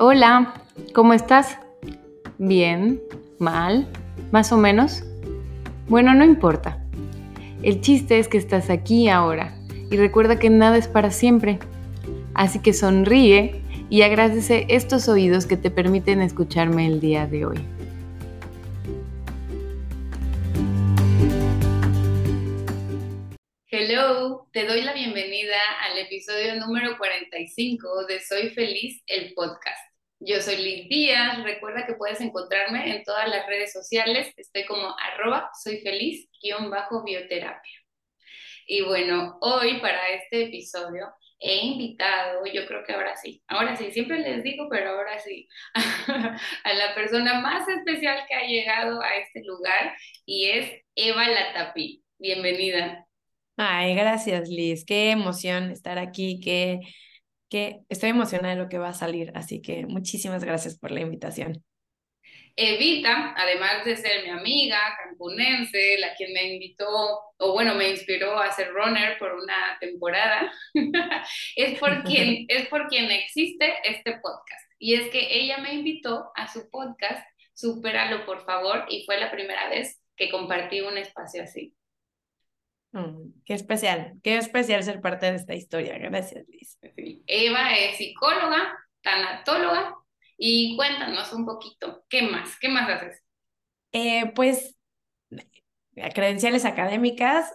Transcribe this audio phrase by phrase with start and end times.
[0.00, 0.54] Hola,
[0.94, 1.58] ¿cómo estás?
[2.38, 3.02] ¿Bien?
[3.40, 3.88] ¿Mal?
[4.30, 5.02] ¿Más o menos?
[5.88, 6.80] Bueno, no importa.
[7.64, 9.58] El chiste es que estás aquí ahora
[9.90, 11.58] y recuerda que nada es para siempre.
[12.32, 17.58] Así que sonríe y agradece estos oídos que te permiten escucharme el día de hoy.
[23.68, 25.58] Hello, te doy la bienvenida
[25.90, 29.87] al episodio número 45 de Soy Feliz, el podcast.
[30.20, 31.42] Yo soy Liz Díaz.
[31.44, 34.32] Recuerda que puedes encontrarme en todas las redes sociales.
[34.36, 36.28] Estoy como arroba soy feliz
[36.70, 37.72] bajo bioterapia.
[38.66, 41.06] Y bueno, hoy para este episodio
[41.38, 45.48] he invitado, yo creo que ahora sí, ahora sí, siempre les digo, pero ahora sí,
[46.64, 52.02] a la persona más especial que ha llegado a este lugar y es Eva Latapí.
[52.18, 53.06] Bienvenida.
[53.56, 56.80] Ay, gracias Liz, qué emoción estar aquí, qué
[57.48, 61.00] que estoy emocionada de lo que va a salir, así que muchísimas gracias por la
[61.00, 61.64] invitación.
[62.60, 68.36] Evita, además de ser mi amiga cancunense, la quien me invitó, o bueno, me inspiró
[68.36, 70.52] a ser runner por una temporada,
[71.56, 74.72] es, por quien, es por quien existe este podcast.
[74.78, 77.24] Y es que ella me invitó a su podcast,
[77.54, 81.74] Supéralo por favor, y fue la primera vez que compartí un espacio así.
[82.92, 85.98] Mm, qué especial, qué especial ser parte de esta historia.
[85.98, 86.78] Gracias, Liz.
[87.26, 89.94] Eva es psicóloga, tanatóloga,
[90.36, 92.58] y cuéntanos un poquito, ¿qué más?
[92.58, 93.22] ¿Qué más haces?
[93.92, 94.76] Eh, pues
[96.14, 97.52] credenciales académicas,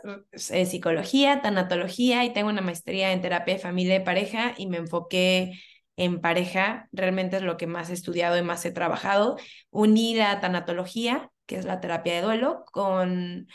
[0.51, 4.77] eh, psicología, tanatología y tengo una maestría en terapia de familia y pareja y me
[4.77, 5.53] enfoqué
[5.95, 9.37] en pareja, realmente es lo que más he estudiado y más he trabajado.
[9.69, 13.47] Uní la tanatología, que es la terapia de duelo, con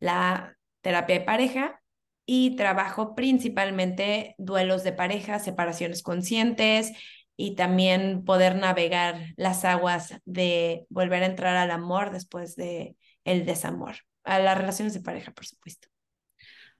[0.00, 1.80] la terapia de pareja
[2.26, 6.92] y trabajo principalmente duelos de pareja, separaciones conscientes
[7.36, 13.46] y también poder navegar las aguas de volver a entrar al amor después de el
[13.46, 15.88] desamor, a las relaciones de pareja, por supuesto.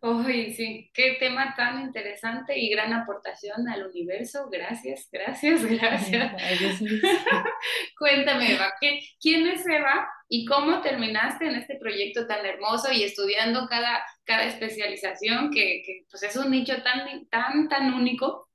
[0.00, 4.50] Uy, sí, qué tema tan interesante y gran aportación al universo.
[4.50, 6.78] Gracias, gracias, gracias.
[7.98, 8.74] Cuéntame, Eva,
[9.18, 14.44] ¿quién es Eva y cómo terminaste en este proyecto tan hermoso y estudiando cada, cada
[14.44, 18.48] especialización que, que pues es un nicho tan, tan, tan único?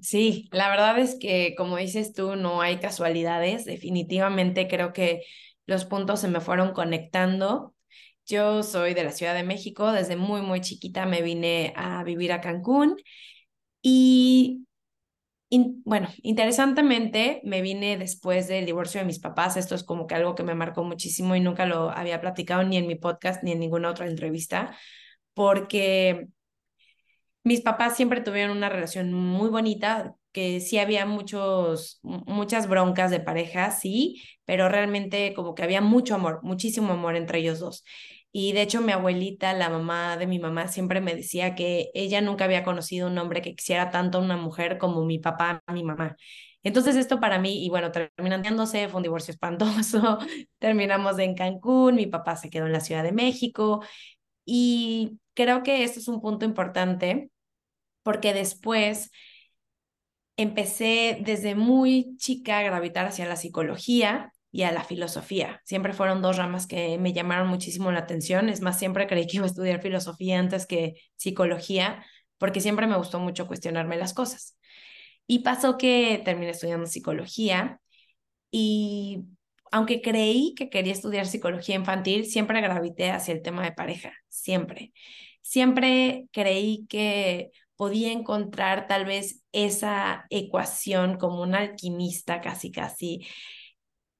[0.00, 3.64] Sí, la verdad es que como dices tú, no hay casualidades.
[3.64, 5.22] Definitivamente creo que
[5.66, 7.74] los puntos se me fueron conectando
[8.26, 12.32] yo soy de la Ciudad de México, desde muy, muy chiquita me vine a vivir
[12.32, 12.96] a Cancún
[13.82, 14.66] y,
[15.84, 20.34] bueno, interesantemente me vine después del divorcio de mis papás, esto es como que algo
[20.34, 23.60] que me marcó muchísimo y nunca lo había platicado ni en mi podcast ni en
[23.60, 24.76] ninguna otra entrevista,
[25.34, 26.28] porque
[27.44, 33.20] mis papás siempre tuvieron una relación muy bonita, que sí había muchos, muchas broncas de
[33.20, 37.84] pareja, sí, pero realmente como que había mucho amor, muchísimo amor entre ellos dos.
[38.32, 42.20] Y de hecho mi abuelita, la mamá de mi mamá, siempre me decía que ella
[42.22, 45.84] nunca había conocido un hombre que quisiera tanto a una mujer como mi papá, mi
[45.84, 46.16] mamá.
[46.62, 50.18] Entonces esto para mí, y bueno, terminándose, fue un divorcio espantoso,
[50.58, 53.84] terminamos en Cancún, mi papá se quedó en la Ciudad de México
[54.44, 57.30] y creo que esto es un punto importante
[58.04, 59.10] porque después
[60.36, 65.60] empecé desde muy chica a gravitar hacia la psicología y a la filosofía.
[65.64, 68.50] Siempre fueron dos ramas que me llamaron muchísimo la atención.
[68.50, 72.04] Es más, siempre creí que iba a estudiar filosofía antes que psicología,
[72.38, 74.58] porque siempre me gustó mucho cuestionarme las cosas.
[75.26, 77.80] Y pasó que terminé estudiando psicología
[78.50, 79.24] y
[79.70, 84.92] aunque creí que quería estudiar psicología infantil, siempre gravité hacia el tema de pareja, siempre.
[85.40, 93.26] Siempre creí que podía encontrar tal vez esa ecuación como un alquimista casi casi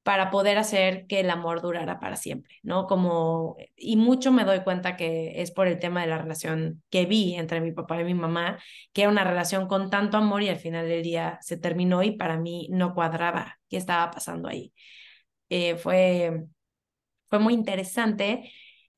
[0.03, 2.87] para poder hacer que el amor durara para siempre, ¿no?
[2.87, 7.07] Como, y mucho me doy cuenta que es por el tema de la relación que
[7.07, 8.59] vi entre mi papá y mi mamá,
[8.93, 12.13] que era una relación con tanto amor y al final del día se terminó y
[12.13, 14.73] para mí no cuadraba qué estaba pasando ahí.
[15.49, 16.45] Eh, fue,
[17.29, 18.53] fue muy interesante.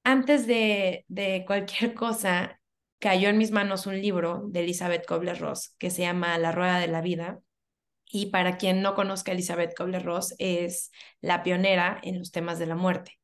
[0.04, 2.60] Antes de, de cualquier cosa,
[2.98, 6.88] cayó en mis manos un libro de Elizabeth Kobler-Ross que se llama La Rueda de
[6.88, 7.40] la Vida.
[8.14, 12.76] Y para quien no conozca Elizabeth Kobler-Ross, es la pionera en los temas de la
[12.76, 13.18] muerte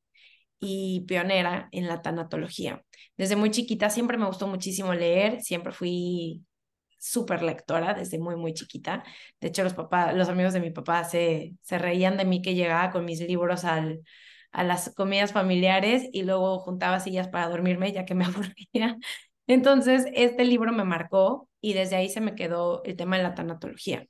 [0.59, 2.85] y pionera en la tanatología.
[3.17, 6.45] Desde muy chiquita siempre me gustó muchísimo leer, siempre fui
[6.99, 9.05] súper lectora desde muy, muy chiquita.
[9.41, 12.57] De hecho, los, papás, los amigos de mi papá se, se reían de mí que
[12.57, 14.01] llegaba con mis libros al,
[14.51, 18.99] a las comidas familiares y luego juntaba sillas para dormirme ya que me aburría
[19.47, 23.35] entonces, este libro me marcó y desde ahí se me quedó el tema de la
[23.35, 24.07] tanatología.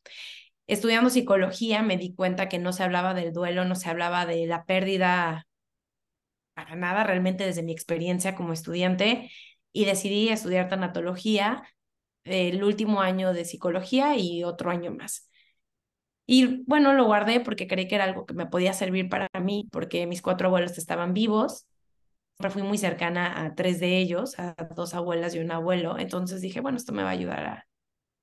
[0.72, 4.46] Estudiando psicología me di cuenta que no se hablaba del duelo, no se hablaba de
[4.46, 5.46] la pérdida
[6.55, 9.31] para nada realmente desde mi experiencia como estudiante
[9.72, 11.62] y decidí estudiar tanatología
[12.25, 15.28] el último año de psicología y otro año más.
[16.26, 19.69] Y bueno, lo guardé porque creí que era algo que me podía servir para mí,
[19.72, 21.67] porque mis cuatro abuelos estaban vivos.
[22.37, 25.99] Siempre fui muy cercana a tres de ellos, a dos abuelas y un abuelo.
[25.99, 27.67] Entonces dije, bueno, esto me va a ayudar a,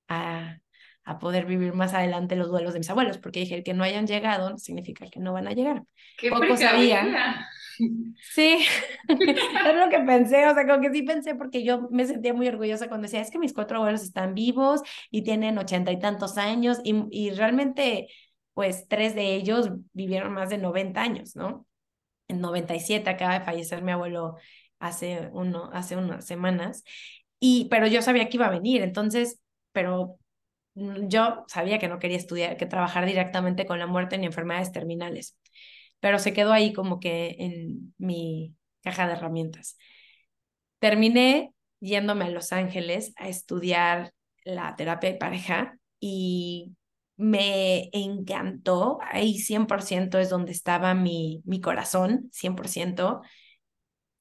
[0.07, 0.59] a,
[1.07, 3.85] a poder vivir más adelante los duelos de mis abuelos, porque dije, el que no
[3.85, 5.83] hayan llegado significa que no van a llegar.
[6.17, 7.47] Qué Poco sabía.
[8.33, 8.65] Sí,
[9.07, 12.49] es lo que pensé, o sea, como que sí pensé porque yo me sentía muy
[12.49, 16.37] orgullosa cuando decía, es que mis cuatro abuelos están vivos y tienen ochenta y tantos
[16.37, 18.09] años y, y realmente,
[18.53, 21.65] pues tres de ellos vivieron más de 90 años, ¿no?
[22.27, 24.35] En 97 acaba de fallecer mi abuelo
[24.79, 26.83] hace, uno, hace unas semanas,
[27.39, 29.39] y, pero yo sabía que iba a venir, entonces,
[29.71, 30.17] pero
[31.07, 35.37] yo sabía que no quería estudiar, que trabajar directamente con la muerte ni enfermedades terminales
[35.99, 39.77] pero se quedó ahí como que en mi caja de herramientas.
[40.79, 44.13] Terminé yéndome a Los Ángeles a estudiar
[44.43, 46.75] la terapia de pareja y
[47.17, 53.21] me encantó, ahí 100% es donde estaba mi, mi corazón, 100%.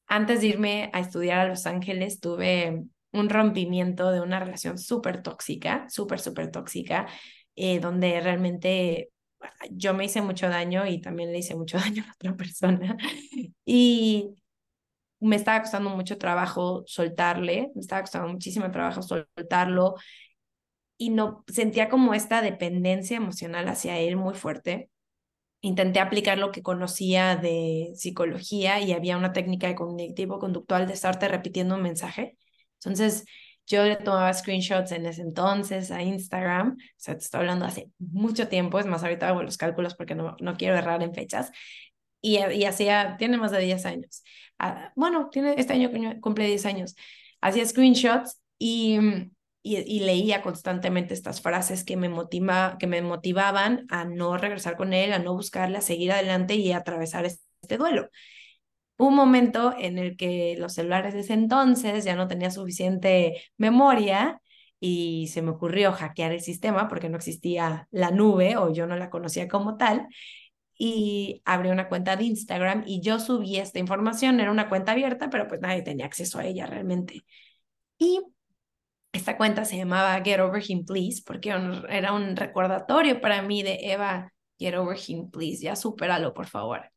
[0.06, 2.84] Antes de irme a estudiar a Los Ángeles tuve
[3.16, 7.06] un rompimiento de una relación súper tóxica, súper, súper tóxica,
[7.56, 9.10] eh, donde realmente
[9.70, 12.96] yo me hice mucho daño y también le hice mucho daño a otra persona.
[13.64, 14.34] Y
[15.20, 19.94] me estaba costando mucho trabajo soltarle, me estaba costando muchísimo trabajo soltarlo
[20.98, 24.90] y no sentía como esta dependencia emocional hacia él muy fuerte.
[25.60, 30.94] Intenté aplicar lo que conocía de psicología y había una técnica de cognitivo conductual de
[30.94, 32.36] estarte repitiendo un mensaje.
[32.80, 33.24] Entonces,
[33.66, 37.90] yo le tomaba screenshots en ese entonces a Instagram, o sea, te estoy hablando hace
[37.98, 41.50] mucho tiempo, es más, ahorita hago los cálculos porque no, no quiero errar en fechas,
[42.20, 44.22] y, y hacía, tiene más de 10 años.
[44.58, 45.90] Ah, bueno, tiene, este año
[46.20, 46.96] cumple 10 años.
[47.40, 48.98] Hacía screenshots y,
[49.62, 54.76] y, y, leía constantemente estas frases que me, motiva, que me motivaban a no regresar
[54.76, 58.10] con él, a no buscarle, a seguir adelante y a atravesar este duelo
[58.98, 64.40] un momento en el que los celulares de ese entonces ya no tenía suficiente memoria
[64.80, 68.96] y se me ocurrió hackear el sistema porque no existía la nube o yo no
[68.96, 70.06] la conocía como tal
[70.78, 75.30] y abrí una cuenta de Instagram y yo subí esta información, era una cuenta abierta,
[75.30, 77.24] pero pues nadie tenía acceso a ella realmente.
[77.98, 78.20] Y
[79.12, 81.50] esta cuenta se llamaba Get Over Him Please porque
[81.88, 86.90] era un recordatorio para mí de Eva, Get Over Him Please, ya supéralo por favor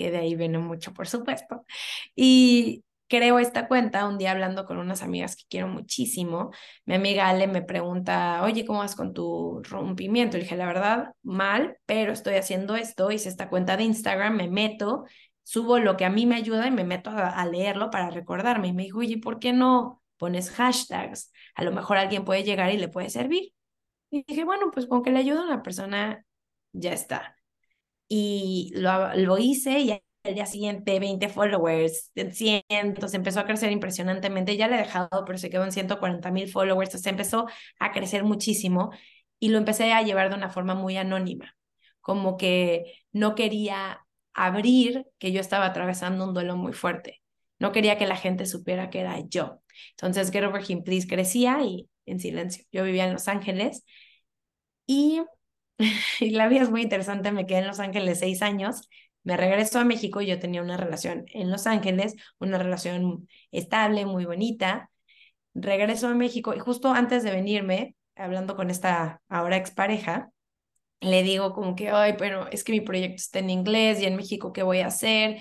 [0.00, 1.66] que de ahí viene mucho, por supuesto.
[2.16, 6.52] Y creo esta cuenta un día hablando con unas amigas que quiero muchísimo.
[6.86, 10.38] Mi amiga Ale me pregunta, oye, ¿cómo vas con tu rompimiento?
[10.38, 14.48] Y dije, la verdad, mal, pero estoy haciendo esto, hice esta cuenta de Instagram, me
[14.48, 15.04] meto,
[15.42, 18.68] subo lo que a mí me ayuda y me meto a, leerlo para recordarme.
[18.68, 21.30] Y me dijo, oye, ¿por qué no pones hashtags?
[21.54, 23.52] A lo mejor alguien puede llegar y le puede servir.
[24.10, 26.24] Y dije, bueno, pues con que le ayude a una persona,
[26.72, 27.36] ya está
[28.12, 33.70] y lo, lo hice y al día siguiente 20 followers, 100, entonces empezó a crecer
[33.72, 37.46] impresionantemente, ya le he dejado, pero se quedó en 140 mil followers, entonces empezó
[37.78, 38.90] a crecer muchísimo
[39.38, 41.56] y lo empecé a llevar de una forma muy anónima,
[42.00, 47.22] como que no quería abrir que yo estaba atravesando un duelo muy fuerte,
[47.60, 49.62] no quería que la gente supiera que era yo.
[49.92, 52.64] Entonces Get Over Him Please crecía y en silencio.
[52.72, 53.84] Yo vivía en Los Ángeles
[54.86, 55.20] y
[56.20, 58.88] y la vida es muy interesante, me quedé en Los Ángeles seis años,
[59.22, 64.24] me regreso a México, yo tenía una relación en Los Ángeles, una relación estable, muy
[64.24, 64.90] bonita,
[65.54, 70.30] regreso a México y justo antes de venirme, hablando con esta ahora expareja,
[71.00, 74.16] le digo como que, ay, pero es que mi proyecto está en inglés y en
[74.16, 75.38] México, ¿qué voy a hacer?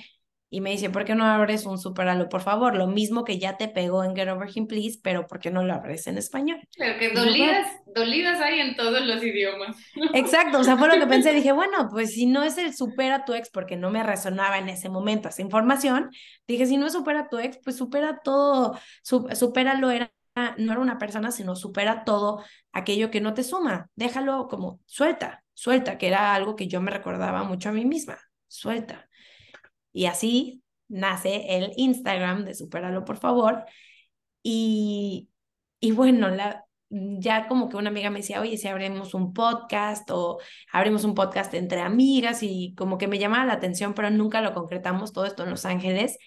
[0.49, 2.75] Y me dice, ¿por qué no abres un superalo, por favor?
[2.75, 5.63] Lo mismo que ya te pegó en Get Over Him, Please, pero ¿por qué no
[5.63, 6.59] lo abres en español?
[6.77, 9.77] Pero que dolidas, dolidas hay en todos los idiomas.
[10.13, 13.25] Exacto, o sea, fue lo que pensé, dije, bueno, pues si no es el supera
[13.25, 16.09] tu ex, porque no me resonaba en ese momento esa información,
[16.47, 20.11] dije, si no es supera tu ex, pues supera todo, supéralo era
[20.57, 23.89] no era una persona, sino supera todo aquello que no te suma.
[23.95, 28.17] Déjalo como suelta, suelta, que era algo que yo me recordaba mucho a mí misma.
[28.47, 29.08] Suelta.
[29.99, 33.65] Y así nace el Instagram de Superalo, por favor.
[34.41, 35.29] Y,
[35.81, 40.09] y bueno, la, ya como que una amiga me decía, oye, si abrimos un podcast
[40.11, 40.39] o
[40.71, 44.53] abrimos un podcast entre amigas y como que me llamaba la atención, pero nunca lo
[44.53, 46.17] concretamos todo esto en Los Ángeles.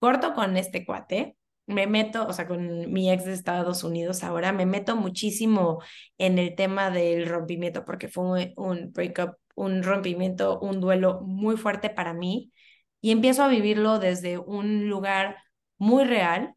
[0.00, 1.36] Corto con este cuate,
[1.66, 5.80] me meto, o sea, con mi ex de Estados Unidos ahora, me meto muchísimo
[6.18, 11.90] en el tema del rompimiento porque fue un breakup, un rompimiento, un duelo muy fuerte
[11.90, 12.52] para mí
[13.02, 15.36] y empiezo a vivirlo desde un lugar
[15.76, 16.54] muy real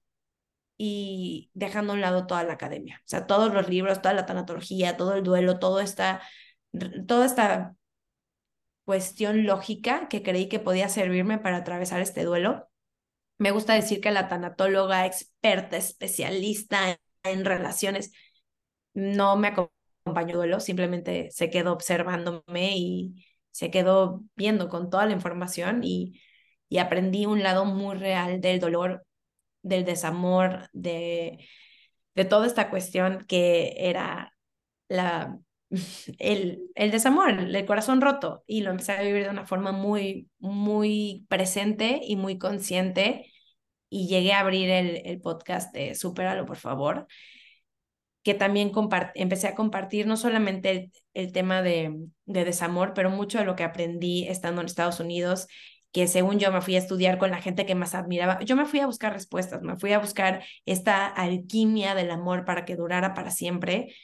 [0.77, 4.25] y dejando a un lado toda la academia, o sea, todos los libros, toda la
[4.25, 6.21] tanatología, todo el duelo, todo esta,
[7.07, 7.75] toda esta
[8.85, 12.69] cuestión lógica que creí que podía servirme para atravesar este duelo.
[13.37, 18.11] Me gusta decir que la tanatóloga experta, especialista en, relaciones,
[18.93, 25.13] no me acompañó duelo, simplemente se quedó observándome y se quedó viendo con toda la
[25.13, 26.21] información y,
[26.69, 29.05] y aprendí un lado muy real del dolor,
[29.61, 31.47] del desamor, de,
[32.15, 34.33] de toda esta cuestión que era
[34.89, 35.39] la,
[36.19, 40.29] el, el desamor, el corazón roto, y lo empecé a vivir de una forma muy,
[40.39, 43.31] muy presente y muy consciente,
[43.89, 47.07] y llegué a abrir el, el podcast de Supéralo, por favor,
[48.23, 48.71] que también
[49.13, 51.95] empecé a compartir no solamente el, el tema de,
[52.25, 55.47] de desamor, pero mucho de lo que aprendí estando en Estados Unidos
[55.95, 58.41] que según yo me fui a estudiar con la gente que más admiraba.
[58.41, 62.65] Yo me fui a buscar respuestas, me fui a buscar esta alquimia del amor para
[62.65, 63.95] que durara para siempre,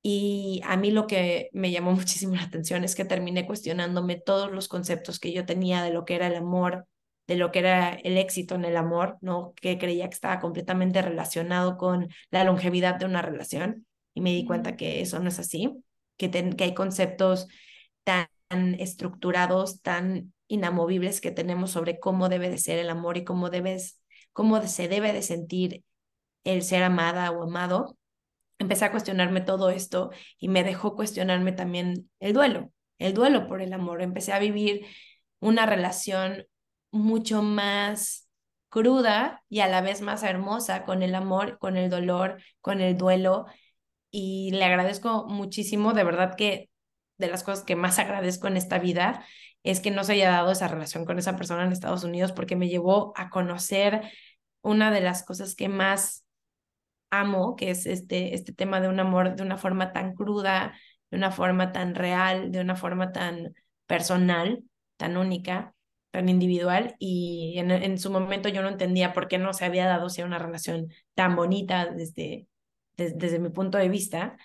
[0.00, 4.52] y a mí lo que me llamó muchísimo la atención es que terminé cuestionándome todos
[4.52, 6.86] los conceptos que yo tenía de lo que era el amor,
[7.26, 9.54] de lo que era el éxito en el amor, ¿no?
[9.56, 13.86] Que creía que estaba completamente relacionado con la longevidad de una relación.
[14.14, 15.82] Y me di cuenta que eso no es así,
[16.16, 17.48] que, que hay conceptos
[18.04, 18.28] tan
[18.78, 24.00] estructurados, tan inamovibles que tenemos sobre cómo debe de ser el amor y cómo debes,
[24.32, 25.84] cómo se debe de sentir
[26.44, 27.96] el ser amada o amado
[28.58, 33.62] empecé a cuestionarme todo esto y me dejó cuestionarme también el duelo, el duelo por
[33.62, 34.02] el amor.
[34.02, 34.86] Empecé a vivir
[35.40, 36.46] una relación
[36.90, 38.28] mucho más
[38.68, 42.96] cruda y a la vez más hermosa con el amor, con el dolor, con el
[42.96, 43.46] duelo.
[44.10, 46.70] Y le agradezco muchísimo, de verdad que
[47.18, 49.24] de las cosas que más agradezco en esta vida
[49.64, 52.54] es que no se haya dado esa relación con esa persona en Estados Unidos porque
[52.56, 54.02] me llevó a conocer
[54.62, 56.24] una de las cosas que más
[57.10, 60.74] amo, que es este, este tema de un amor de una forma tan cruda,
[61.10, 63.54] de una forma tan real, de una forma tan
[63.86, 64.62] personal,
[64.96, 65.74] tan única,
[66.10, 66.96] tan individual.
[66.98, 70.22] Y en, en su momento yo no entendía por qué no se había dado si
[70.22, 72.48] una relación tan bonita desde,
[72.96, 74.36] desde mi punto de vista.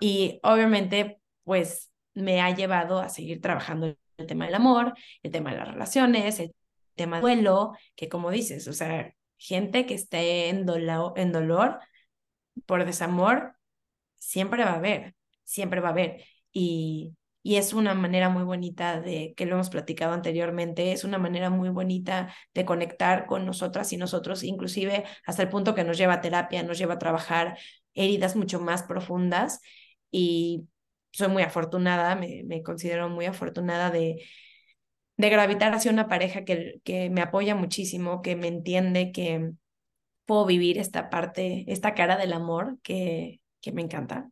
[0.00, 5.50] Y obviamente, pues me ha llevado a seguir trabajando el tema del amor, el tema
[5.52, 6.54] de las relaciones, el
[6.94, 11.78] tema del duelo, que como dices, o sea, gente que esté en, dolor
[12.66, 13.54] por desamor,
[14.16, 16.24] siempre va a haber, siempre va a haber.
[16.52, 21.18] Y, y es una manera muy bonita de, que lo hemos platicado anteriormente, es una
[21.18, 25.96] manera muy bonita de conectar con nosotras y nosotros, inclusive hasta el punto que nos
[25.96, 27.56] lleva a terapia, nos lleva a trabajar
[27.94, 29.60] heridas mucho más profundas.
[30.10, 30.66] Y
[31.12, 34.24] soy muy afortunada, me, me considero muy afortunada de,
[35.16, 39.52] de gravitar hacia una pareja que, que me apoya muchísimo, que me entiende, que,
[40.28, 44.28] puedo vivir esta parte, esta cara del amor que, que me encanta,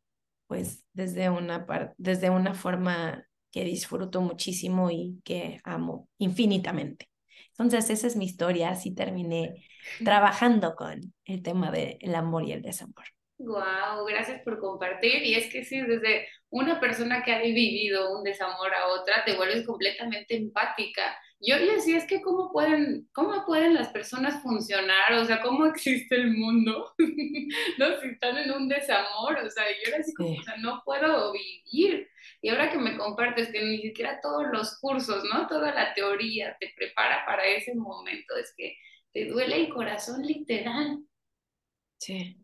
[0.47, 1.67] pues desde una,
[1.97, 7.09] desde una forma que disfruto muchísimo y que amo infinitamente.
[7.53, 9.67] Entonces, esa es mi historia, así terminé
[10.05, 13.07] trabajando con el tema del amor y el desamor.
[13.39, 15.23] Wow, gracias por compartir.
[15.23, 19.37] Y es que sí, desde una persona que ha vivido un desamor a otra, te
[19.37, 25.13] vuelves completamente empática yo le decía, es que cómo pueden, cómo pueden las personas funcionar,
[25.13, 26.95] o sea, cómo existe el mundo,
[27.79, 28.01] ¿no?
[28.01, 31.33] Si están en un desamor, o sea, yo era así como, o sea, no puedo
[31.33, 32.09] vivir.
[32.41, 35.47] Y ahora que me compartes que ni siquiera todos los cursos, ¿no?
[35.47, 38.77] Toda la teoría te prepara para ese momento, es que
[39.13, 41.01] te duele el corazón literal.
[41.99, 42.39] Sí,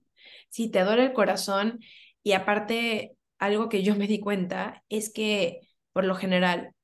[0.50, 1.80] sí, te duele el corazón
[2.22, 6.74] y aparte, algo que yo me di cuenta es que por lo general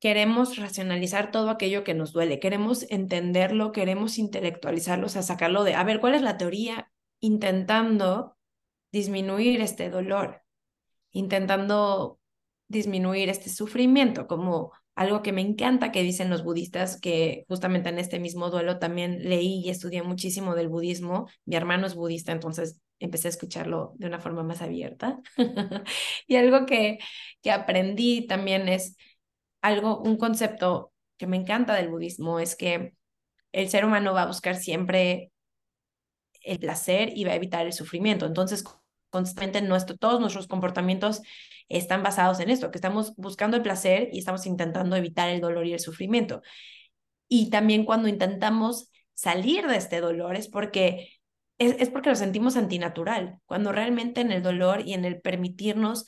[0.00, 5.74] queremos racionalizar todo aquello que nos duele, queremos entenderlo, queremos intelectualizarlo, o sea, sacarlo de,
[5.74, 6.90] a ver, ¿cuál es la teoría?
[7.20, 8.36] Intentando
[8.90, 10.42] disminuir este dolor,
[11.12, 12.18] intentando
[12.66, 18.00] disminuir este sufrimiento, como algo que me encanta que dicen los budistas, que justamente en
[18.00, 21.28] este mismo duelo también leí y estudié muchísimo del budismo.
[21.44, 25.20] Mi hermano es budista, entonces empecé a escucharlo de una forma más abierta.
[26.26, 26.98] y algo que,
[27.42, 28.96] que aprendí también es
[29.60, 32.94] algo, un concepto que me encanta del budismo es que
[33.52, 35.32] el ser humano va a buscar siempre
[36.42, 38.26] el placer y va a evitar el sufrimiento.
[38.26, 38.64] Entonces,
[39.10, 41.22] constantemente nuestro, todos nuestros comportamientos
[41.68, 45.66] están basados en esto, que estamos buscando el placer y estamos intentando evitar el dolor
[45.66, 46.42] y el sufrimiento.
[47.28, 51.15] Y también cuando intentamos salir de este dolor es porque
[51.58, 56.06] es, porque lo sentimos antinatural, cuando realmente en el dolor y en el permitirnos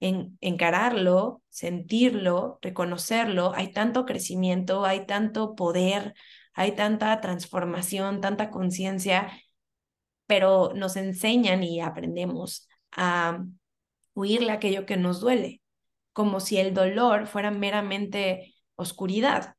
[0.00, 6.14] en, encararlo, sentirlo, reconocerlo, hay tanto crecimiento, hay tanto poder,
[6.54, 9.30] hay tanta transformación, tanta conciencia,
[10.26, 13.44] pero nos enseñan y aprendemos a
[14.14, 15.62] huirle aquello que nos duele,
[16.12, 19.56] como si el dolor fuera meramente oscuridad,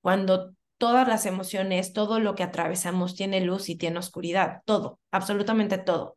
[0.00, 5.76] cuando todas las emociones, todo lo que atravesamos tiene luz y tiene oscuridad, todo, absolutamente
[5.76, 6.16] todo.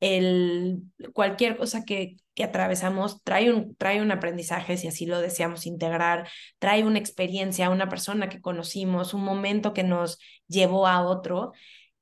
[0.00, 0.82] El,
[1.12, 6.28] cualquier cosa que, que atravesamos trae un, trae un aprendizaje, si así lo deseamos integrar,
[6.58, 11.52] trae una experiencia, una persona que conocimos, un momento que nos llevó a otro.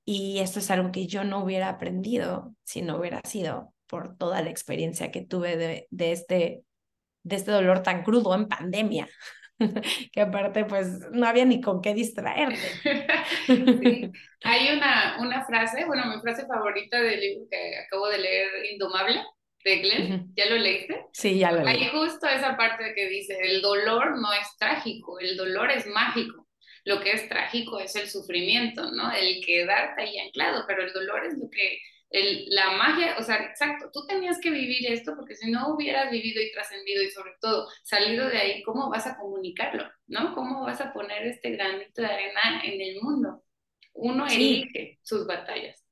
[0.06, 4.40] Y esto es algo que yo no hubiera aprendido si no hubiera sido por toda
[4.40, 6.64] la experiencia que tuve de, de, este,
[7.22, 9.10] de este dolor tan crudo en pandemia.
[10.12, 12.56] que aparte pues no había ni con qué distraerte.
[13.46, 14.10] sí.
[14.44, 19.22] Hay una, una frase, bueno, mi frase favorita del libro que acabo de leer, Indomable,
[19.64, 21.06] de Glenn, ¿ya lo leíste?
[21.12, 21.84] Sí, ya lo leí.
[21.84, 26.48] Hay justo esa parte que dice, el dolor no es trágico, el dolor es mágico.
[26.84, 29.12] Lo que es trágico es el sufrimiento, ¿no?
[29.12, 31.78] El quedarte ahí anclado, pero el dolor es lo que
[32.12, 36.10] el, la magia, o sea, exacto, tú tenías que vivir esto porque si no hubieras
[36.10, 39.84] vivido y trascendido y sobre todo salido de ahí, ¿cómo vas a comunicarlo?
[40.06, 40.34] ¿No?
[40.34, 43.42] ¿Cómo vas a poner este granito de arena en el mundo?
[43.94, 45.82] Uno elige sus batallas.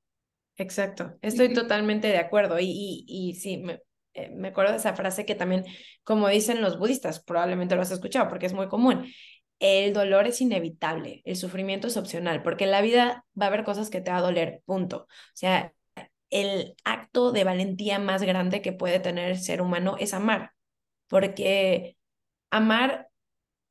[0.57, 3.81] Exacto, estoy totalmente de acuerdo y, y, y sí, me,
[4.13, 5.65] eh, me acuerdo de esa frase que también,
[6.05, 9.07] como dicen los budistas, probablemente lo has escuchado porque es muy común,
[9.59, 13.65] el dolor es inevitable, el sufrimiento es opcional, porque en la vida va a haber
[13.65, 15.03] cosas que te va a doler, punto.
[15.03, 15.73] O sea,
[16.31, 20.53] el acto de valentía más grande que puede tener el ser humano es amar,
[21.09, 21.97] porque
[22.51, 23.09] amar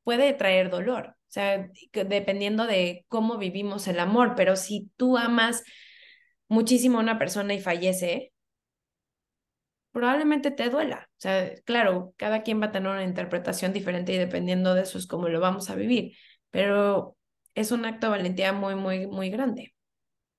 [0.04, 5.64] puede traer dolor, o sea, dependiendo de cómo vivimos el amor, pero si tú amas
[6.48, 8.32] muchísimo a una persona y fallece,
[9.92, 11.08] probablemente te duela.
[11.12, 14.98] O sea, claro, cada quien va a tener una interpretación diferente y dependiendo de eso
[14.98, 16.16] es como lo vamos a vivir,
[16.50, 17.16] pero
[17.54, 19.74] es un acto de valentía muy, muy, muy grande.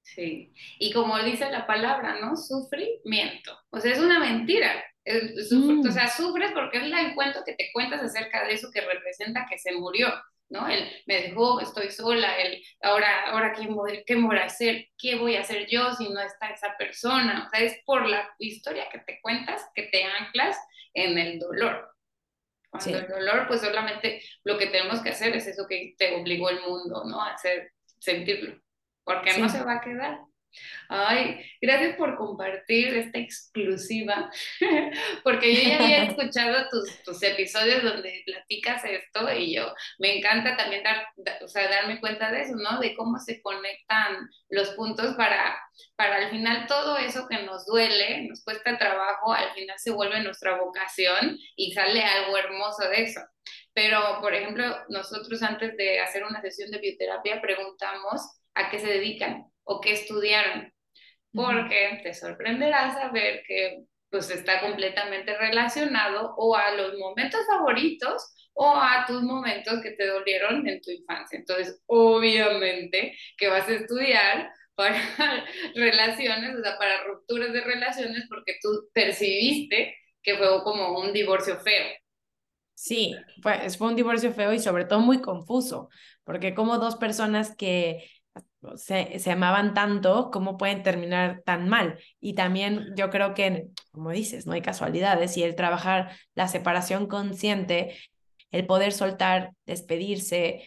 [0.03, 2.35] Sí, y como dice la palabra, ¿no?
[2.35, 3.57] Sufrimiento.
[3.69, 4.83] O sea, es una mentira.
[5.05, 5.91] O mm.
[5.91, 9.57] sea, sufres porque es el cuento que te cuentas acerca de eso que representa que
[9.57, 10.13] se murió,
[10.49, 10.67] ¿no?
[10.67, 13.67] Él me dejó, estoy sola, él, ahora, ahora ¿qué,
[14.05, 14.89] ¿qué voy a hacer?
[14.97, 17.45] ¿Qué voy a hacer yo si no está esa persona?
[17.47, 20.57] O sea, es por la historia que te cuentas que te anclas
[20.93, 21.89] en el dolor.
[22.69, 26.49] Cuando el dolor, pues solamente lo que tenemos que hacer es eso que te obligó
[26.49, 27.21] el mundo, ¿no?
[27.21, 28.61] A hacer, sentirlo
[29.13, 30.19] porque no se va a quedar.
[30.89, 34.29] Ay, gracias por compartir esta exclusiva,
[35.23, 40.57] porque yo ya había escuchado tus, tus, episodios donde platicas esto y yo me encanta
[40.57, 41.07] también dar,
[41.41, 42.79] o sea, darme cuenta de eso, ¿no?
[42.79, 45.57] De cómo se conectan los puntos para,
[45.95, 50.21] para al final todo eso que nos duele, nos cuesta trabajo, al final se vuelve
[50.21, 53.21] nuestra vocación y sale algo hermoso de eso.
[53.73, 58.87] Pero, por ejemplo, nosotros antes de hacer una sesión de bioterapia preguntamos a qué se
[58.87, 60.73] dedican o qué estudiaron,
[61.33, 68.75] porque te sorprenderá saber que pues está completamente relacionado o a los momentos favoritos o
[68.75, 71.39] a tus momentos que te dolieron en tu infancia.
[71.39, 74.97] Entonces, obviamente que vas a estudiar para
[75.75, 81.57] relaciones, o sea, para rupturas de relaciones, porque tú percibiste que fue como un divorcio
[81.59, 81.85] feo.
[82.73, 85.89] Sí, pues fue un divorcio feo y sobre todo muy confuso,
[86.23, 88.09] porque como dos personas que
[88.75, 91.99] se, se, amaban tanto, ¿cómo pueden terminar tan mal?
[92.19, 97.07] Y también yo creo que, como dices, no hay casualidades y el trabajar la separación
[97.07, 97.95] consciente,
[98.51, 100.63] el poder soltar, despedirse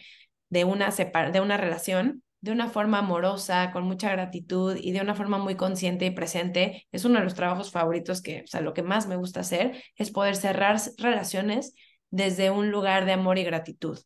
[0.49, 5.15] de una, de una relación de una forma amorosa, con mucha gratitud y de una
[5.15, 8.75] forma muy consciente y presente, es uno de los trabajos favoritos que, o sea, lo
[8.75, 11.73] que más me gusta hacer es poder cerrar relaciones
[12.11, 13.97] desde un lugar de amor y gratitud.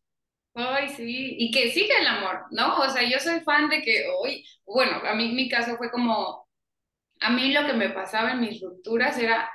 [0.62, 2.78] Ay, sí, y que siga el amor, ¿no?
[2.80, 6.48] O sea, yo soy fan de que hoy, bueno, a mí mi caso fue como,
[7.22, 9.50] a mí lo que me pasaba en mis rupturas era,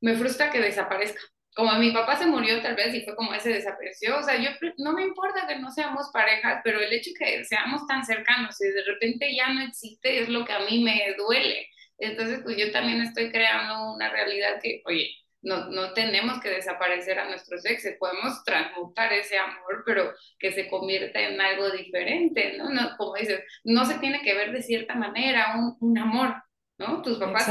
[0.00, 1.20] me frustra que desaparezca.
[1.54, 4.50] Como mi papá se murió tal vez y fue como ese desapareció, o sea, yo
[4.78, 8.68] no me importa que no seamos parejas, pero el hecho que seamos tan cercanos y
[8.70, 11.68] de repente ya no existe es lo que a mí me duele.
[11.98, 15.10] Entonces, pues yo también estoy creando una realidad que, oye,
[15.42, 20.68] no, no tenemos que desaparecer a nuestros exes, podemos transmutar ese amor, pero que se
[20.68, 22.70] convierta en algo diferente, ¿no?
[22.70, 26.34] no como dices, no se tiene que ver de cierta manera un, un amor,
[26.78, 27.02] ¿no?
[27.02, 27.48] Tus papás,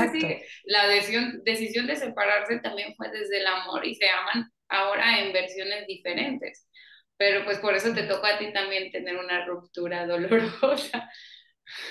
[0.66, 5.34] la decisión, decisión de separarse también fue desde el amor y se aman ahora en
[5.34, 6.68] versiones diferentes.
[7.18, 11.10] pero pues por eso te tocó a ti también tener una ruptura dolorosa.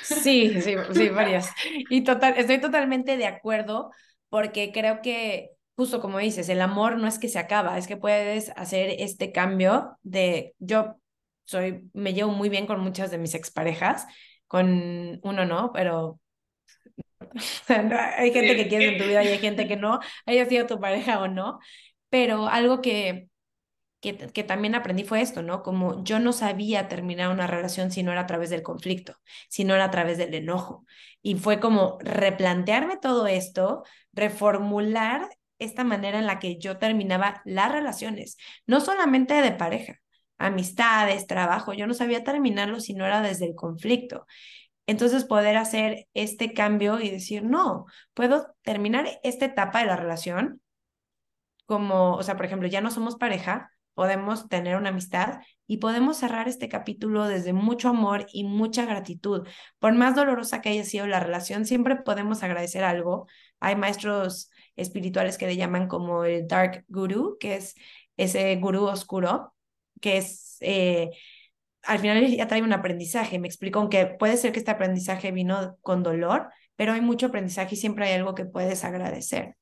[0.02, 1.52] Sí, sí, sí, varias.
[1.88, 3.90] Y total, estoy totalmente de acuerdo
[4.28, 7.96] porque creo que justo como dices, el amor no es que se acaba, es que
[7.96, 10.96] puedes hacer este cambio de yo
[11.46, 14.06] soy me llevo muy bien con muchas de mis exparejas,
[14.46, 16.20] con uno no, pero
[17.68, 20.78] hay gente que quieres en tu vida y hay gente que no, haya sido tu
[20.78, 21.60] pareja o no,
[22.10, 23.30] pero algo que
[24.02, 25.62] que, que, también aprendí fue esto, ¿no?
[25.62, 29.16] Como yo no sabía terminar una relación si no era a través del conflicto,
[29.48, 30.86] si no era a través del enojo.
[31.22, 35.28] Y fue como replantearme todo esto, reformular
[35.60, 40.00] esta manera en la que yo terminaba las relaciones, no solamente de pareja,
[40.38, 44.26] amistades, trabajo, yo no sabía terminarlo si no era desde el conflicto.
[44.86, 50.60] Entonces poder hacer este cambio y decir, no, puedo terminar esta etapa de la relación
[51.66, 56.16] como, o sea, por ejemplo, ya no somos pareja, podemos tener una amistad y podemos
[56.16, 59.46] cerrar este capítulo desde mucho amor y mucha gratitud.
[59.78, 63.28] Por más dolorosa que haya sido la relación, siempre podemos agradecer algo.
[63.60, 67.74] Hay maestros espirituales que le llaman como el Dark Guru, que es
[68.16, 69.54] ese gurú oscuro,
[70.00, 70.56] que es...
[70.60, 71.10] Eh,
[71.82, 73.38] al final ya trae un aprendizaje.
[73.38, 77.74] Me explico, aunque puede ser que este aprendizaje vino con dolor, pero hay mucho aprendizaje
[77.74, 79.56] y siempre hay algo que puedes agradecer.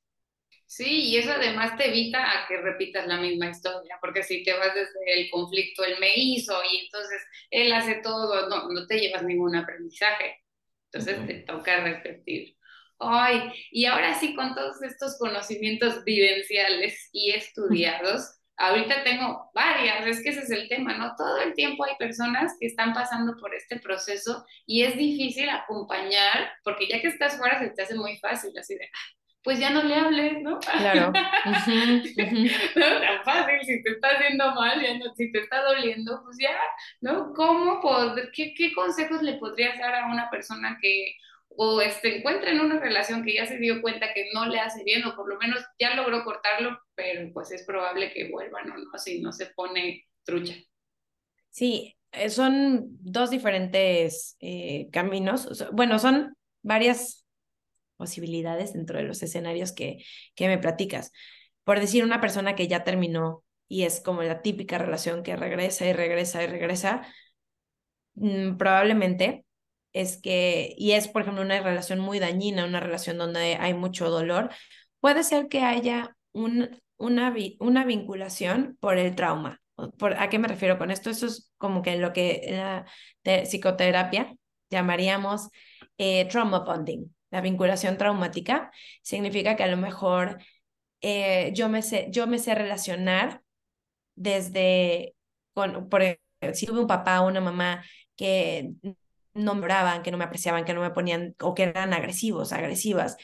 [0.67, 4.53] Sí, y eso además te evita a que repitas la misma historia, porque si te
[4.53, 8.99] vas desde el conflicto, él me hizo y entonces él hace todo, no, no te
[9.01, 10.45] llevas ningún aprendizaje.
[10.93, 12.58] Entonces te toca repetir.
[13.01, 20.23] Ay, y ahora sí, con todos estos conocimientos vivenciales y estudiados, ahorita tengo varias, es
[20.23, 21.15] que ese es el tema, ¿no?
[21.17, 26.53] Todo el tiempo hay personas que están pasando por este proceso y es difícil acompañar,
[26.65, 28.91] porque ya que estás fuera se te hace muy fácil, así de,
[29.45, 30.59] pues ya no le hables, ¿no?
[30.59, 31.13] Claro.
[31.47, 36.37] no tan fácil, si te está haciendo mal, ya no, si te está doliendo, pues
[36.41, 36.59] ya,
[37.01, 37.33] ¿no?
[37.35, 41.15] ¿Cómo poder, qué, qué consejos le podrías dar a una persona que
[41.61, 44.85] o este, encuentra en una relación que ya se dio cuenta que no le hace
[44.85, 48.79] bien o por lo menos ya logró cortarlo, pero pues es probable que vuelvan o
[48.79, 50.55] no, si no se pone trucha.
[51.51, 57.27] Sí, eh, son dos diferentes eh, caminos, bueno, son varias
[57.97, 60.05] posibilidades dentro de los escenarios que,
[60.37, 61.11] que me platicas.
[61.65, 65.87] Por decir, una persona que ya terminó y es como la típica relación que regresa
[65.87, 67.03] y regresa y regresa,
[68.15, 69.45] mm, probablemente
[70.01, 74.11] es que, y es por ejemplo una relación muy dañina, una relación donde hay mucho
[74.11, 74.51] dolor,
[75.01, 79.61] puede ser que haya un, una, una vinculación por el trauma.
[79.99, 81.11] ¿Por, ¿A qué me refiero con esto?
[81.11, 82.87] Eso es como que lo que la
[83.45, 84.35] psicoterapia
[84.71, 85.51] llamaríamos
[85.99, 88.71] eh, trauma bonding la vinculación traumática,
[89.03, 90.39] significa que a lo mejor
[91.01, 93.43] eh, yo, me sé, yo me sé relacionar
[94.15, 95.15] desde,
[95.55, 96.03] con, por
[96.55, 97.85] si tuve un papá o una mamá
[98.17, 98.73] que
[99.39, 102.53] no me oraban, que no me apreciaban, que no me ponían o que eran agresivos,
[102.53, 103.17] agresivas.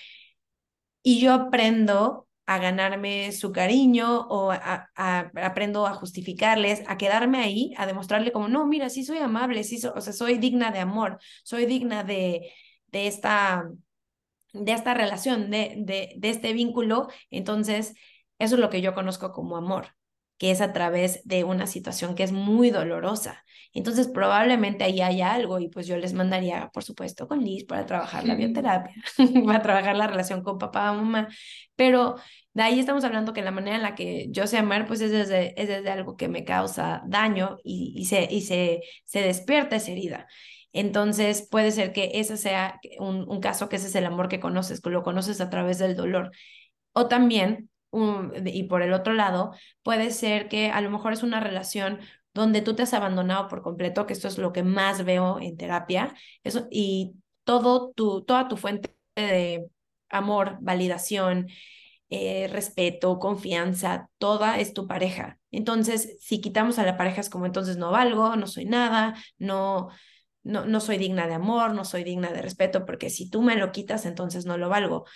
[1.03, 4.53] Y yo aprendo a ganarme su cariño o
[4.95, 9.81] aprendo a justificarles, a quedarme ahí, a demostrarle como, no, mira, sí soy amable, sí
[9.95, 12.53] o sea, soy digna de amor, soy digna de,
[12.89, 13.65] de esta
[14.53, 17.09] de esta relación, de, de, de este vínculo.
[17.31, 17.95] Entonces,
[18.39, 19.89] eso es lo que yo conozco como amor,
[20.39, 23.45] que es a través de una situación que es muy dolorosa.
[23.73, 27.87] Entonces, probablemente ahí haya algo y pues yo les mandaría, por supuesto, con Liz para
[27.87, 28.95] trabajar la bioterapia,
[29.47, 31.29] para trabajar la relación con papá o mamá.
[31.77, 32.17] Pero
[32.53, 35.11] de ahí estamos hablando que la manera en la que yo sé amar, pues es
[35.11, 39.77] desde, es desde algo que me causa daño y, y, se, y se, se despierta
[39.77, 40.27] esa herida.
[40.75, 44.81] Entonces puede ser que ese sea un, caso que ese es el amor que conoces,
[44.81, 46.33] que lo conoces a través del dolor.
[46.93, 47.71] O también,
[48.45, 49.53] y por el otro lado,
[49.83, 52.01] puede ser que a lo mejor es una relación
[52.33, 55.57] donde tú te has abandonado por completo, que esto es lo que más veo en
[55.57, 59.67] terapia, eso, y todo tu, toda tu fuente de
[60.09, 61.49] amor, validación,
[62.11, 65.39] eh, respeto, confianza, toda es tu pareja.
[65.51, 69.89] Entonces, si quitamos a la pareja es como entonces no valgo, no soy nada, no,
[70.43, 73.57] no, no soy digna de amor, no soy digna de respeto, porque si tú me
[73.57, 75.07] lo quitas, entonces no lo valgo.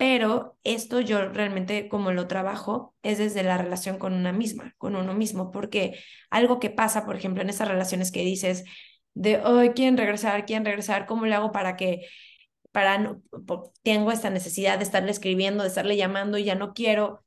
[0.00, 4.96] Pero esto yo realmente como lo trabajo es desde la relación con una misma, con
[4.96, 5.98] uno mismo, porque
[6.30, 8.64] algo que pasa, por ejemplo, en esas relaciones que dices
[9.12, 12.06] de, hoy quieren regresar, quieren regresar, ¿cómo le hago para que,
[12.72, 13.20] para, no,
[13.82, 17.22] tengo esta necesidad de estarle escribiendo, de estarle llamando y ya no quiero?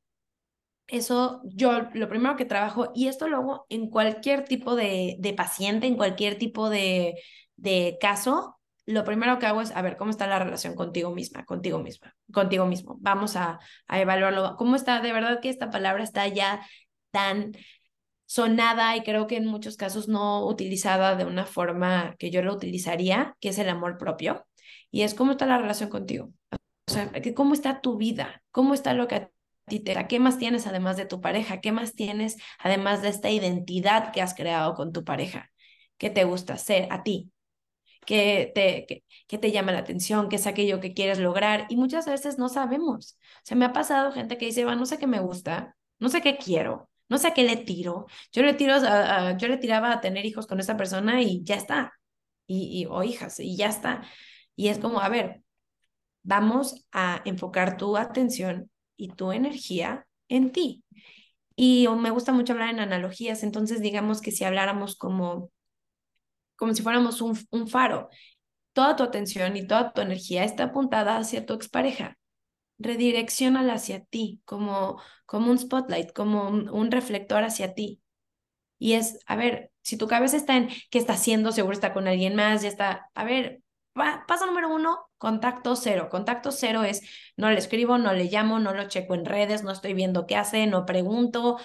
[0.87, 5.33] Eso yo lo primero que trabajo, y esto lo hago en cualquier tipo de, de
[5.33, 7.21] paciente, en cualquier tipo de,
[7.55, 11.45] de caso, lo primero que hago es a ver cómo está la relación contigo misma,
[11.45, 12.97] contigo misma, contigo mismo.
[12.99, 14.55] Vamos a, evaluarlo.
[14.57, 14.99] ¿Cómo está?
[15.01, 16.65] De verdad que esta palabra está ya
[17.11, 17.53] tan
[18.25, 22.53] sonada y creo que en muchos casos no utilizada de una forma que yo lo
[22.53, 24.45] utilizaría, que es el amor propio.
[24.91, 26.31] Y es cómo está la relación contigo.
[26.87, 29.29] O sea, cómo está tu vida, cómo está lo que a
[29.67, 33.09] ti te da, qué más tienes además de tu pareja, qué más tienes además de
[33.09, 35.51] esta identidad que has creado con tu pareja,
[35.97, 37.32] qué te gusta hacer a ti,
[38.05, 41.65] qué te, qué, te llama la atención, qué es aquello que quieres lograr.
[41.69, 43.17] Y muchas veces no sabemos.
[43.37, 46.09] O sea, me ha pasado gente que dice, va, no sé qué me gusta, no
[46.09, 48.07] sé qué quiero, no sé a qué le tiro.
[48.31, 48.75] Yo le tiro,
[49.37, 51.93] yo le tiraba a tener hijos con esa persona y ya está.
[52.47, 54.03] Y, y, o hijas, y ya está.
[54.55, 55.43] Y es como, a ver,
[56.23, 60.83] vamos a enfocar tu atención y tu energía en ti.
[61.55, 65.51] Y me gusta mucho hablar en analogías, entonces digamos que si habláramos como,
[66.63, 68.09] como si fuéramos un, un faro,
[68.71, 72.17] toda tu atención y toda tu energía está apuntada hacia tu expareja.
[72.79, 78.01] Redireccionala hacia ti, como, como un spotlight, como un reflector hacia ti.
[78.79, 82.07] Y es, a ver, si tu cabeza está en qué está haciendo, seguro está con
[82.07, 83.62] alguien más, ya está, a ver,
[83.93, 86.09] paso número uno, contacto cero.
[86.09, 87.01] Contacto cero es
[87.37, 90.35] no le escribo, no le llamo, no lo checo en redes, no estoy viendo qué
[90.35, 91.57] hace, no pregunto.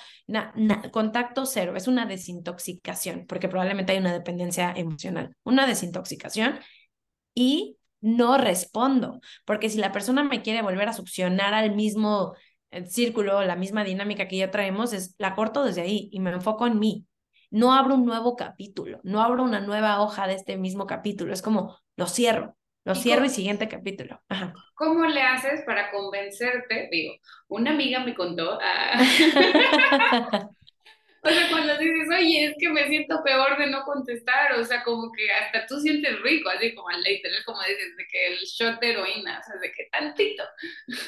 [0.93, 5.35] contacto cero es una desintoxicación, porque probablemente hay una dependencia emocional.
[5.45, 6.59] Una desintoxicación
[7.35, 12.35] y no respondo, porque si la persona me quiere volver a succionar al mismo
[12.71, 16.31] eh, círculo, la misma dinámica que ya traemos, es la corto desde ahí y me
[16.31, 17.07] enfoco en mí.
[17.51, 21.33] No abro un nuevo capítulo, no abro una nueva hoja de este mismo capítulo.
[21.33, 24.23] Es como, lo cierro, lo cierro y siguiente capítulo.
[24.75, 26.89] ¿Cómo le haces para convencerte?
[26.91, 27.15] Digo,
[27.49, 28.99] una amiga me contó, ah,
[31.23, 34.83] o sea, cuando dices, oye, es que me siento peor de no contestar, o sea,
[34.83, 38.39] como que hasta tú sientes rico, así como al tener como dices, de que el
[38.39, 40.45] shot de heroína, o sea, de que tantito.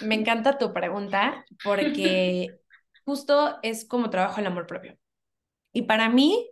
[0.02, 2.48] Me encanta tu pregunta porque
[3.04, 4.98] justo es como trabajo el amor propio.
[5.72, 6.48] Y para mí,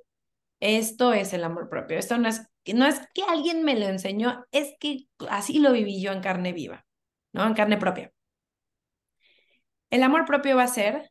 [0.61, 1.99] esto es el amor propio.
[1.99, 2.43] Esto no es,
[2.75, 6.53] no es que alguien me lo enseñó, es que así lo viví yo en carne
[6.53, 6.87] viva,
[7.33, 7.47] ¿no?
[7.47, 8.13] En carne propia.
[9.91, 11.11] El amor propio va a ser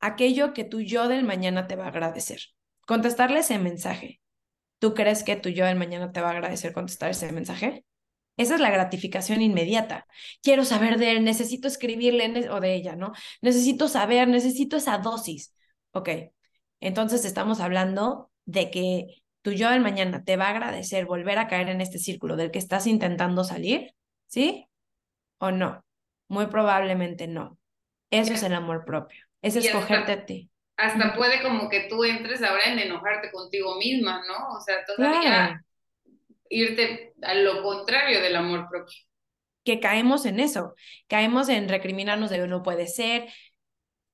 [0.00, 2.40] aquello que tu yo del mañana te va a agradecer.
[2.86, 4.20] Contestarle ese mensaje.
[4.78, 7.84] ¿Tú crees que tu yo del mañana te va a agradecer contestar ese mensaje?
[8.36, 10.06] Esa es la gratificación inmediata.
[10.42, 13.12] Quiero saber de él, necesito escribirle o de ella, ¿no?
[13.42, 15.54] Necesito saber, necesito esa dosis.
[15.90, 16.08] Ok,
[16.80, 21.48] entonces estamos hablando de que tu yo del mañana te va a agradecer volver a
[21.48, 23.94] caer en este círculo del que estás intentando salir,
[24.26, 24.68] ¿sí?
[25.38, 25.84] ¿O no?
[26.28, 27.58] Muy probablemente no.
[28.10, 30.50] Eso es el amor propio, es escogerte a ti.
[30.76, 34.56] Hasta puede como que tú entres ahora en enojarte contigo misma, ¿no?
[34.56, 35.64] O sea, todavía
[36.48, 38.96] irte a lo contrario del amor propio.
[39.64, 40.74] Que caemos en eso,
[41.08, 43.28] caemos en recriminarnos de no puede ser,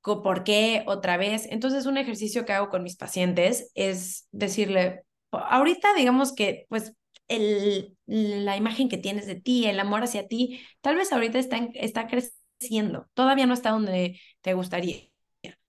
[0.04, 1.46] por qué otra vez.
[1.50, 6.94] Entonces, un ejercicio que hago con mis pacientes es decirle, ahorita digamos que pues
[7.28, 11.68] el, la imagen que tienes de ti, el amor hacia ti, tal vez ahorita está,
[11.74, 14.98] está creciendo, todavía no está donde te gustaría.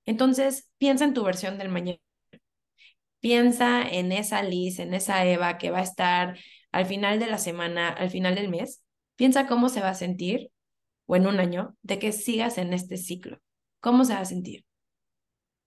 [0.05, 1.99] Entonces, piensa en tu versión del mañana.
[3.19, 6.37] Piensa en esa Liz, en esa Eva que va a estar
[6.71, 8.83] al final de la semana, al final del mes.
[9.15, 10.51] Piensa cómo se va a sentir,
[11.07, 13.39] o en un año, de que sigas en este ciclo.
[13.85, 14.65] ¿Cómo se va a sentir?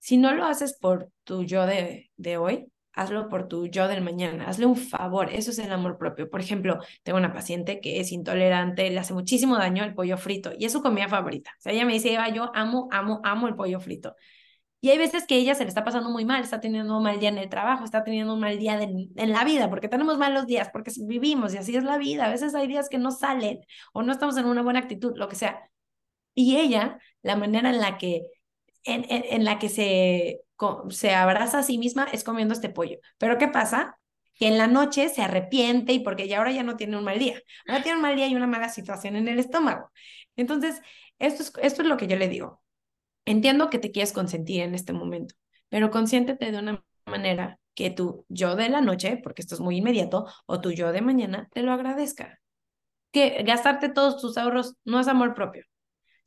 [0.00, 4.02] Si no lo haces por tu yo de, de hoy, hazlo por tu yo del
[4.02, 6.28] mañana, hazle un favor, eso es el amor propio.
[6.28, 10.50] Por ejemplo, tengo una paciente que es intolerante, le hace muchísimo daño el pollo frito
[10.58, 11.52] y es su comida favorita.
[11.58, 14.16] O sea, ella me dice, Eva, yo amo, amo, amo el pollo frito.
[14.80, 17.20] Y hay veces que ella se le está pasando muy mal, está teniendo un mal
[17.20, 20.46] día en el trabajo, está teniendo un mal día en la vida, porque tenemos malos
[20.46, 22.26] días, porque vivimos y así es la vida.
[22.26, 23.60] A veces hay días que no salen
[23.92, 25.70] o no estamos en una buena actitud, lo que sea.
[26.38, 28.22] Y ella, la manera en la que,
[28.84, 30.42] en, en, la que se,
[30.90, 32.98] se abraza a sí misma es comiendo este pollo.
[33.18, 33.98] Pero ¿qué pasa?
[34.34, 37.18] Que en la noche se arrepiente y porque ya ahora ya no tiene un mal
[37.18, 37.42] día.
[37.66, 39.90] Ahora tiene un mal día y una mala situación en el estómago.
[40.36, 40.80] Entonces,
[41.18, 42.62] esto es, esto es lo que yo le digo.
[43.24, 45.34] Entiendo que te quieres consentir en este momento,
[45.68, 49.78] pero consiéntete de una manera que tu yo de la noche, porque esto es muy
[49.78, 52.40] inmediato, o tu yo de mañana te lo agradezca.
[53.12, 55.64] Que gastarte todos tus ahorros no es amor propio.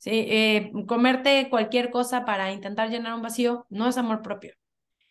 [0.02, 0.10] ¿Sí?
[0.28, 4.54] Eh, comerte cualquier cosa para intentar llenar un vacío no es amor propio.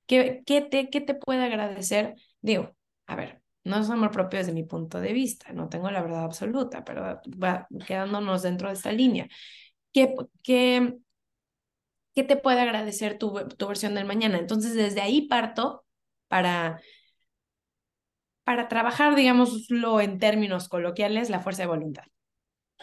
[0.07, 2.15] ¿Qué, qué, te, ¿Qué te puede agradecer?
[2.41, 2.75] Digo,
[3.07, 6.25] a ver, no es amor propio desde mi punto de vista, no tengo la verdad
[6.25, 9.27] absoluta, pero va quedándonos dentro de esta línea.
[9.93, 10.97] ¿Qué, qué,
[12.15, 14.37] qué te puede agradecer tu, tu versión del mañana?
[14.39, 15.85] Entonces, desde ahí parto
[16.27, 16.81] para,
[18.43, 22.03] para trabajar, digámoslo en términos coloquiales, la fuerza de voluntad.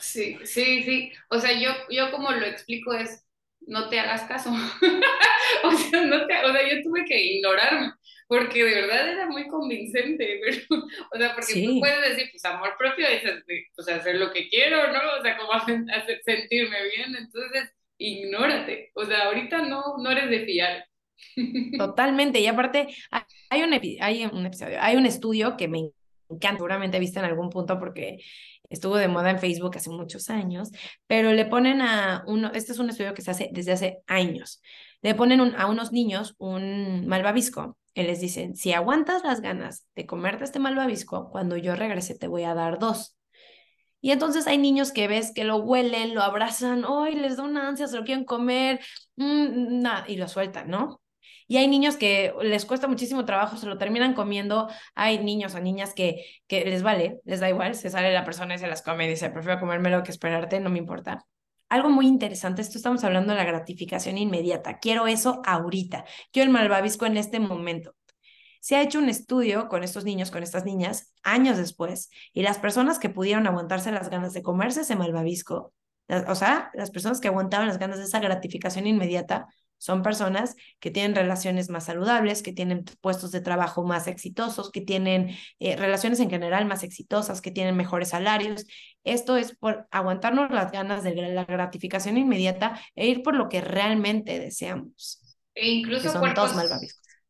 [0.01, 1.13] Sí, sí, sí.
[1.31, 3.25] O sea, yo, yo como lo explico es,
[3.61, 4.51] no te hagas caso.
[5.65, 7.93] o sea, no te, o sea, yo tuve que ignorarme
[8.29, 12.75] porque de verdad era muy convincente, pero, o sea, porque tú puedes decir, pues amor
[12.79, 13.23] propio es
[13.75, 15.01] pues, hacer lo que quiero, ¿no?
[15.19, 20.45] O sea, como hacer, sentirme bien, entonces ignórate, o sea, ahorita no, no eres de
[20.45, 20.85] fiar.
[21.77, 22.87] Totalmente, y aparte
[23.51, 25.91] hay un, hay un episodio, hay un estudio que me
[26.29, 28.19] encanta, seguramente viste en algún punto porque
[28.69, 30.71] estuvo de moda en Facebook hace muchos años,
[31.07, 34.63] pero le ponen a uno, este es un estudio que se hace desde hace años,
[35.03, 40.07] le ponen a unos niños un malvavisco y les dicen, si aguantas las ganas de
[40.07, 43.17] comerte este malvavisco, cuando yo regrese te voy a dar dos.
[44.01, 47.17] Y entonces hay niños que ves que lo huelen, lo abrazan, ¡ay!
[47.17, 48.81] les da una ansia, se lo quieren comer,
[49.17, 51.01] mm, nada, y lo sueltan, ¿no?
[51.49, 54.69] Y hay niños que les cuesta muchísimo trabajo, se lo terminan comiendo.
[54.95, 58.55] Hay niños o niñas que, que les vale, les da igual, se sale la persona
[58.55, 61.25] y se las come y dice, prefiero comérmelo que esperarte, no me importa.
[61.71, 64.79] Algo muy interesante, esto estamos hablando de la gratificación inmediata.
[64.79, 66.05] Quiero eso ahorita.
[66.33, 67.95] Quiero el malvavisco en este momento.
[68.61, 72.59] Se ha hecho un estudio con estos niños, con estas niñas, años después, y las
[72.59, 75.73] personas que pudieron aguantarse las ganas de comerse ese malvavisco,
[76.27, 79.47] o sea, las personas que aguantaban las ganas de esa gratificación inmediata,
[79.79, 84.81] son personas que tienen relaciones más saludables, que tienen puestos de trabajo más exitosos, que
[84.81, 88.67] tienen eh, relaciones en general más exitosas, que tienen mejores salarios.
[89.05, 93.61] Esto es por aguantarnos las ganas de la gratificación inmediata e ir por lo que
[93.61, 95.23] realmente deseamos.
[95.55, 96.53] E incluso cuerpos,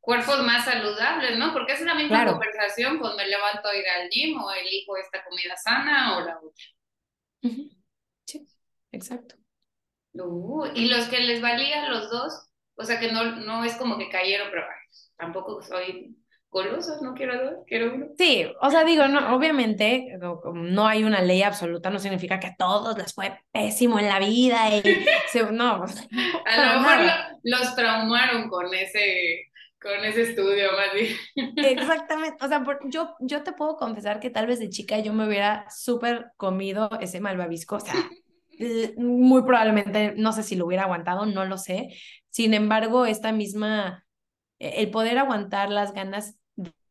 [0.01, 1.53] cuerpos más saludables, ¿no?
[1.53, 5.23] Porque es la misma conversación cuando me levanto a ir al gym o elijo esta
[5.25, 6.65] comida sana o la otra.
[8.27, 8.47] Sí,
[8.93, 9.38] exacto.
[10.15, 13.99] Uh, y los que les valía los dos, o sea que no, no es como
[13.99, 14.65] que cayeron, pero
[15.17, 16.17] tampoco soy
[16.51, 18.07] goloso, no quiero dos, quiero uno.
[18.17, 22.57] Sí, o sea, digo, no, obviamente no hay una ley absoluta, no significa que a
[22.57, 24.83] todos les fue pésimo en la vida y
[25.53, 25.85] no,
[26.47, 29.45] a lo mejor los traumaron con ese
[29.81, 31.55] con ese estudio más bien.
[31.57, 35.27] Exactamente, o sea, yo, yo te puedo confesar que tal vez de chica yo me
[35.27, 37.95] hubiera súper comido ese malvavisco, o sea,
[38.97, 41.89] muy probablemente, no sé si lo hubiera aguantado, no lo sé.
[42.31, 44.05] Sin embargo, esta misma,
[44.59, 46.39] e, el poder aguantar las ganas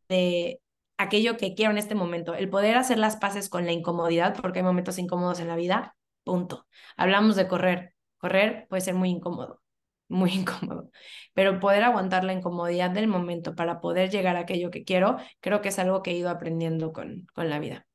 [0.10, 0.62] de
[0.98, 4.60] aquello que quiero en este momento, el poder hacer las paces con la incomodidad, porque
[4.60, 6.68] hay momentos incómodos en la vida, punto.
[6.98, 9.62] Hablamos de correr, correr puede ser muy incómodo,
[10.10, 10.92] muy incómodo,
[11.34, 15.62] pero poder aguantar la incomodidad del momento para poder llegar a aquello que quiero, creo
[15.62, 17.87] que es algo que he ido aprendiendo con, con la vida.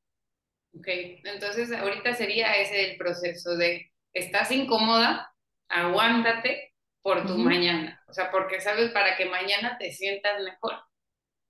[0.74, 0.86] Ok,
[1.24, 5.34] entonces ahorita sería ese el proceso de, estás incómoda,
[5.68, 10.74] aguántate por tu mañana, o sea, porque sabes para que mañana te sientas mejor.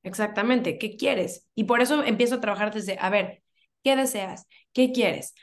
[0.02, 1.48] Exactamente, ¿qué quieres?
[1.54, 3.42] Y por eso empiezo a trabajar desde, a ver,
[3.84, 4.46] ¿qué deseas?
[4.72, 5.34] ¿Qué quieres?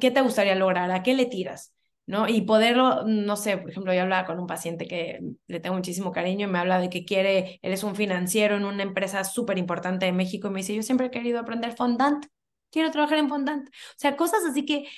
[0.00, 0.90] ¿Qué te gustaría lograr?
[0.92, 1.74] ¿A qué le tiras?
[2.06, 2.28] ¿no?
[2.28, 6.12] Y poderlo, no sé, por ejemplo, yo hablaba con un paciente que le tengo muchísimo
[6.12, 9.58] cariño y me habla de que quiere, él es un financiero en una empresa súper
[9.58, 12.24] importante de México y me dice, yo siempre he querido aprender fondant
[12.70, 13.68] quiero trabajar en fondant.
[13.68, 14.88] O sea, cosas así que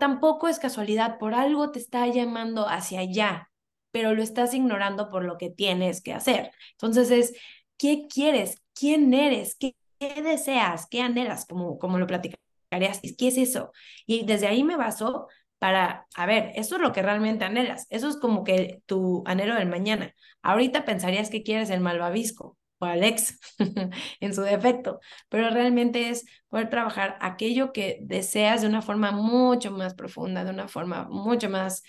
[0.00, 3.50] tampoco es casualidad, por algo te está llamando hacia allá,
[3.90, 6.52] pero lo estás ignorando por lo que tienes que hacer.
[6.72, 7.34] Entonces es,
[7.78, 8.62] ¿qué quieres?
[8.74, 9.56] ¿Quién eres?
[9.56, 9.74] ¿Qué,
[10.22, 10.86] deseas?
[10.88, 11.46] ¿Qué anhelas?
[11.46, 13.00] Como, como lo platicarías.
[13.16, 13.72] ¿Qué es eso?
[14.06, 17.86] Y desde ahí me baso para, a ver, eso es lo que realmente anhelas.
[17.90, 20.14] Eso es como que tu anhelo del mañana.
[20.42, 23.38] Ahorita pensarías que quieres el malvavisco o Alex
[24.20, 29.70] en su defecto, pero realmente es poder trabajar aquello que deseas de una forma mucho
[29.70, 31.82] más profunda, de una forma mucho más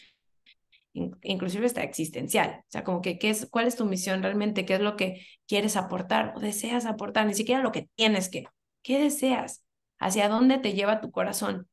[1.22, 4.76] inclusive está existencial, o sea, como que ¿qué es, cuál es tu misión realmente, qué
[4.76, 8.46] es lo que quieres aportar o deseas aportar, ni siquiera lo que tienes que,
[8.84, 9.64] ¿qué deseas?
[10.00, 11.68] ¿Hacia dónde te lleva tu corazón?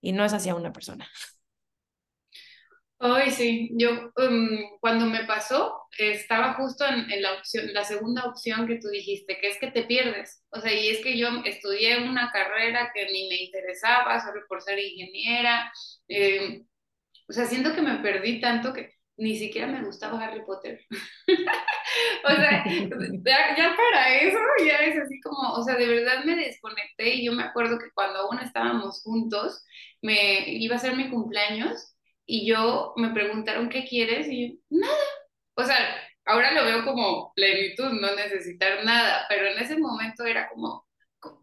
[0.00, 1.08] Y no es hacia una persona.
[2.98, 8.66] Ay, sí, yo um, cuando me pasó estaba justo en, la opción, la segunda opción
[8.66, 10.42] que tú dijiste, que es que te pierdes.
[10.50, 14.62] O sea, y es que yo estudié una carrera que ni me interesaba, solo por
[14.62, 15.72] ser ingeniera.
[16.08, 16.62] Eh,
[17.28, 20.80] o sea, siento que me perdí tanto que ni siquiera me gustaba Harry Potter.
[22.24, 22.64] o sea,
[23.24, 27.26] ya, ya, para eso ya es así como, o sea, de verdad me desconecté y
[27.26, 29.64] yo me acuerdo que cuando aún estábamos juntos,
[30.02, 31.94] me iba a ser mi cumpleaños
[32.26, 34.96] y yo me preguntaron qué quieres y yo, nada.
[35.54, 35.76] O sea,
[36.24, 40.86] ahora lo veo como plenitud, no necesitar nada, pero en ese momento era como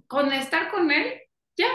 [0.07, 1.22] con estar con él,
[1.57, 1.70] ya.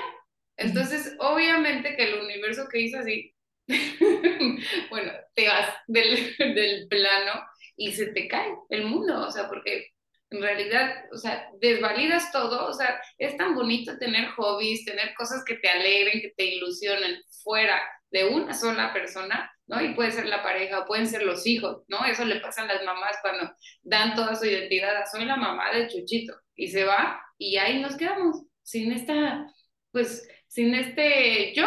[0.56, 3.34] Entonces, obviamente que el universo que hizo así,
[4.90, 7.42] bueno, te vas del, del plano
[7.76, 9.88] y se te cae el mundo, o sea, porque
[10.30, 15.44] en realidad, o sea, desvalidas todo, o sea, es tan bonito tener hobbies, tener cosas
[15.44, 17.80] que te alegren, que te ilusionen fuera
[18.10, 19.80] de una sola persona, ¿no?
[19.80, 22.04] Y puede ser la pareja, pueden ser los hijos, ¿no?
[22.04, 23.52] Eso le pasa a las mamás cuando
[23.82, 27.96] dan toda su identidad soy la mamá de Chuchito y se va y ahí nos
[27.96, 29.46] quedamos sin esta,
[29.92, 31.66] pues, sin este yo.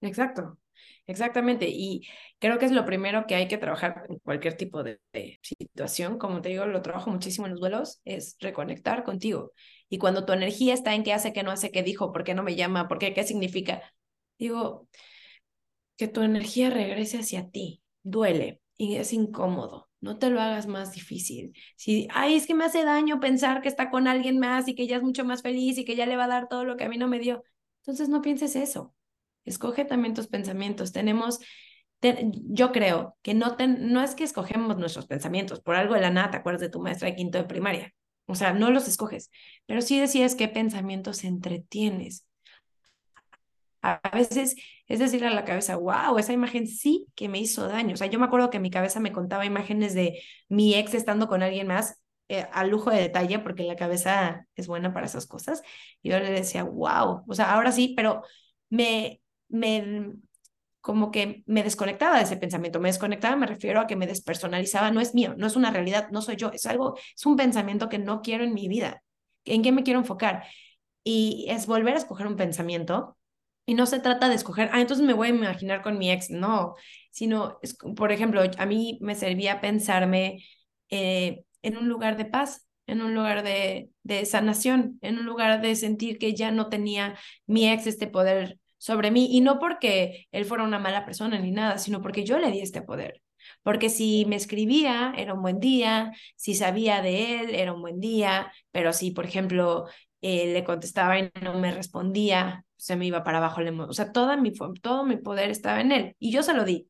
[0.00, 0.58] Exacto,
[1.06, 1.66] exactamente.
[1.68, 2.06] Y
[2.38, 5.00] creo que es lo primero que hay que trabajar en cualquier tipo de,
[5.42, 6.18] situación.
[6.18, 9.52] Como te digo, lo trabajo muchísimo en los vuelos, es reconectar contigo.
[9.88, 12.34] Y cuando tu energía está en qué hace, qué no hace, qué dijo, por qué
[12.34, 13.82] no me llama, por qué, qué significa,
[14.38, 14.88] digo,
[15.98, 17.82] que tu energía regrese hacia ti.
[18.02, 19.90] Duele y es incómodo.
[20.00, 21.52] No te lo hagas más difícil.
[21.76, 24.86] Si, ay, es que me hace daño pensar que está con alguien más y que
[24.86, 26.84] ya es mucho más feliz y que ya le va a dar todo lo que
[26.84, 27.44] a mí no me dio.
[27.82, 28.94] Entonces no pienses eso.
[29.44, 30.92] Escoge también tus pensamientos.
[30.92, 31.40] Tenemos
[32.00, 36.30] yo creo que no, no es que escogemos nuestros pensamientos, por algo de la nada
[36.30, 37.92] te acuerdas de tu maestra de quinto de primaria,
[38.26, 39.30] o sea, no los escoges,
[39.66, 42.27] pero sí decides qué pensamientos entretienes.
[44.02, 47.94] A veces es decirle a la cabeza, wow, esa imagen sí que me hizo daño.
[47.94, 51.28] O sea, yo me acuerdo que mi cabeza me contaba imágenes de mi ex estando
[51.28, 55.26] con alguien más eh, a lujo de detalle, porque la cabeza es buena para esas
[55.26, 55.62] cosas.
[56.02, 58.22] Y yo le decía, wow, o sea, ahora sí, pero
[58.70, 60.12] me, me
[60.80, 62.80] como que me desconectaba de ese pensamiento.
[62.80, 64.90] Me desconectaba, me refiero a que me despersonalizaba.
[64.90, 66.50] No es mío, no es una realidad, no soy yo.
[66.52, 69.02] Es algo, es un pensamiento que no quiero en mi vida.
[69.44, 70.44] ¿En qué me quiero enfocar?
[71.04, 73.17] Y es volver a escoger un pensamiento.
[73.68, 76.30] Y no se trata de escoger, ah, entonces me voy a imaginar con mi ex.
[76.30, 76.74] No,
[77.10, 80.42] sino, es, por ejemplo, a mí me servía pensarme
[80.88, 85.60] eh, en un lugar de paz, en un lugar de, de sanación, en un lugar
[85.60, 90.28] de sentir que ya no tenía mi ex este poder sobre mí y no porque
[90.32, 93.20] él fuera una mala persona ni nada, sino porque yo le di este poder.
[93.62, 98.00] Porque si me escribía, era un buen día, si sabía de él, era un buen
[98.00, 99.88] día, pero si, por ejemplo,
[100.20, 103.60] eh, le contestaba y no me respondía, se me iba para abajo.
[103.88, 106.88] O sea, toda mi, todo mi poder estaba en él y yo se lo di.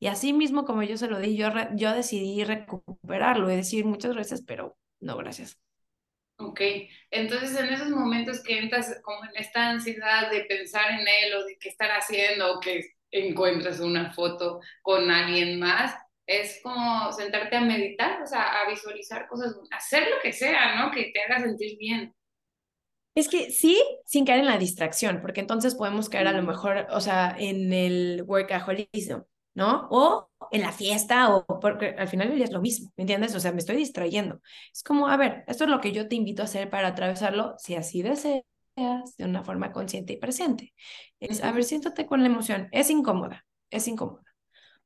[0.00, 4.12] Y así mismo como yo se lo di, yo, yo decidí recuperarlo y decir muchas
[4.12, 5.58] gracias, pero no gracias.
[6.40, 6.60] Ok,
[7.10, 11.44] entonces en esos momentos que entras como en esta ansiedad de pensar en él o
[11.44, 15.96] de qué estar haciendo o que encuentres una foto con alguien más,
[16.26, 20.92] es como sentarte a meditar, o sea, a visualizar cosas, hacer lo que sea, ¿no?
[20.92, 22.14] Que te haga sentir bien.
[23.18, 26.86] Es que sí, sin caer en la distracción, porque entonces podemos caer a lo mejor,
[26.92, 29.88] o sea, en el workaholismo, ¿no?
[29.90, 33.34] O en la fiesta, o porque al final es lo mismo, ¿me entiendes?
[33.34, 34.40] O sea, me estoy distrayendo.
[34.72, 37.54] Es como, a ver, esto es lo que yo te invito a hacer para atravesarlo,
[37.58, 38.44] si así deseas,
[38.76, 40.72] de una forma consciente y presente.
[41.18, 42.68] Es, a ver, siéntate con la emoción.
[42.70, 44.22] Es incómoda, es incómoda.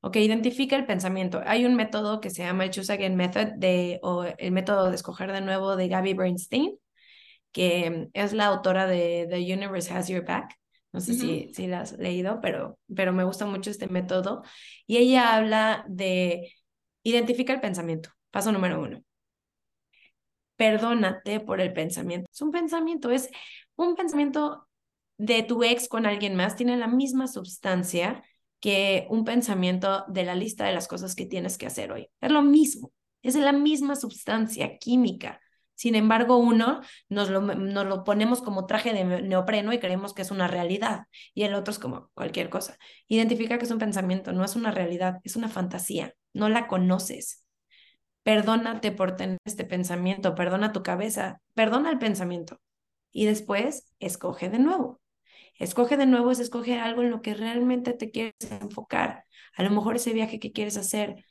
[0.01, 1.43] Ok, identifica el pensamiento.
[1.45, 4.97] Hay un método que se llama el Choose Again Method, de, o el método de
[4.97, 6.78] escoger de nuevo de Gabby Bernstein,
[7.53, 10.59] que es la autora de The Universe Has Your Back.
[10.92, 14.42] No sé si, si la has leído, pero, pero me gusta mucho este método.
[14.86, 16.53] Y ella habla de
[17.03, 18.11] identifica el pensamiento.
[18.30, 19.03] Paso número uno.
[20.57, 22.28] Perdónate por el pensamiento.
[22.32, 23.30] Es un pensamiento, es
[23.76, 24.68] un pensamiento
[25.18, 26.57] de tu ex con alguien más.
[26.57, 28.22] Tiene la misma sustancia
[28.61, 32.09] que un pensamiento de la lista de las cosas que tienes que hacer hoy.
[32.20, 32.92] Es lo mismo.
[33.22, 35.40] Es la misma sustancia química.
[35.74, 40.22] Sin embargo, uno nos lo, nos lo ponemos como traje de neopreno y creemos que
[40.22, 42.76] es una realidad y el otro es como cualquier cosa.
[43.08, 47.44] Identifica que es un pensamiento, no es una realidad, es una fantasía, no la conoces.
[48.22, 52.60] Perdónate por tener este pensamiento, perdona tu cabeza, perdona el pensamiento
[53.10, 55.00] y después escoge de nuevo.
[55.58, 59.26] Escoge de nuevo es escoger algo en lo que realmente te quieres enfocar.
[59.56, 61.24] A lo mejor ese viaje que quieres hacer,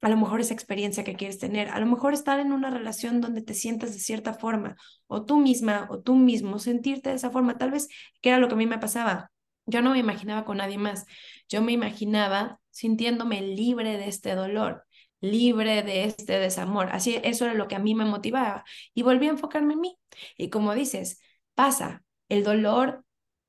[0.00, 3.20] a lo mejor esa experiencia que quieres tener, a lo mejor estar en una relación
[3.20, 4.76] donde te sientas de cierta forma,
[5.06, 7.88] o tú misma o tú mismo sentirte de esa forma, tal vez
[8.20, 9.30] que era lo que a mí me pasaba.
[9.66, 11.04] Yo no me imaginaba con nadie más,
[11.48, 14.84] yo me imaginaba sintiéndome libre de este dolor,
[15.20, 16.88] libre de este desamor.
[16.92, 19.98] Así, eso era lo que a mí me motivaba y volví a enfocarme en mí.
[20.36, 21.20] Y como dices,
[21.54, 23.04] pasa, el dolor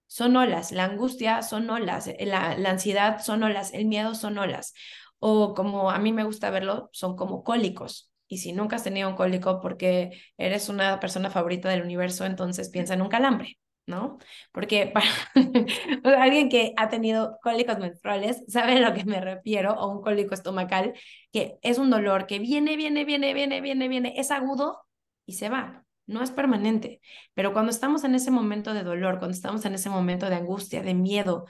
[0.07, 4.73] son olas, la angustia son olas, la, la ansiedad son olas, el miedo son olas
[5.19, 8.11] o como a mí me gusta verlo, son como cólicos.
[8.27, 12.69] Y si nunca has tenido un cólico porque eres una persona favorita del universo, entonces
[12.69, 13.57] piensa en un calambre,
[13.87, 14.19] ¿no?
[14.51, 15.07] Porque para
[16.23, 20.93] alguien que ha tenido cólicos menstruales sabe lo que me refiero, o un cólico estomacal,
[21.31, 24.79] que es un dolor que viene, viene, viene, viene, viene, viene, es agudo
[25.25, 25.85] y se va.
[26.05, 27.01] No es permanente,
[27.35, 30.81] pero cuando estamos en ese momento de dolor, cuando estamos en ese momento de angustia,
[30.81, 31.45] de miedo,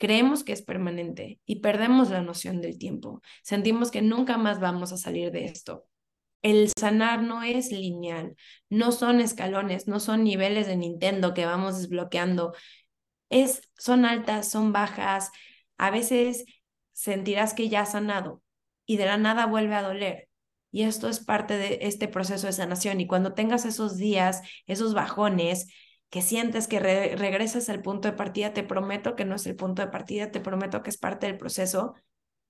[0.00, 3.20] creemos que es permanente y perdemos la noción del tiempo.
[3.42, 5.86] Sentimos que nunca más vamos a salir de esto.
[6.42, 8.34] El sanar no es lineal,
[8.70, 12.54] no son escalones, no son niveles de Nintendo que vamos desbloqueando.
[13.28, 15.30] Es, son altas, son bajas,
[15.76, 16.46] a veces
[16.94, 18.42] sentirás que ya has sanado
[18.86, 20.30] y de la nada vuelve a doler.
[20.72, 23.00] Y esto es parte de este proceso de sanación.
[23.02, 25.68] Y cuando tengas esos días, esos bajones,
[26.10, 29.82] que sientes que regresas al punto de partida, te prometo que no es el punto
[29.82, 31.94] de partida, te prometo que es parte del proceso.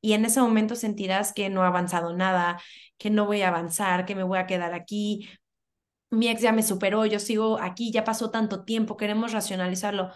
[0.00, 2.60] Y en ese momento sentirás que no ha avanzado nada,
[2.96, 5.28] que no voy a avanzar, que me voy a quedar aquí.
[6.10, 10.10] Mi ex ya me superó, yo sigo aquí, ya pasó tanto tiempo, queremos racionalizarlo.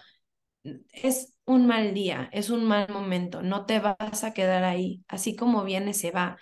[0.91, 5.03] Es un mal día, es un mal momento, no te vas a quedar ahí.
[5.07, 6.37] Así como viene, se va.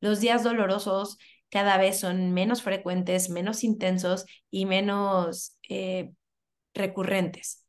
[0.00, 1.18] Los días dolorosos
[1.50, 6.12] cada vez son menos frecuentes, menos intensos y menos eh,
[6.76, 7.64] recurrentes.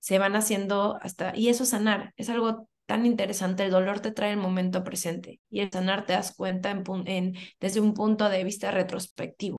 [0.00, 4.32] Se van haciendo hasta, y eso sanar, es algo tan interesante, el dolor te trae
[4.32, 8.70] el momento presente y el sanar te das cuenta en, desde un punto de vista
[8.70, 9.56] retrospectivo.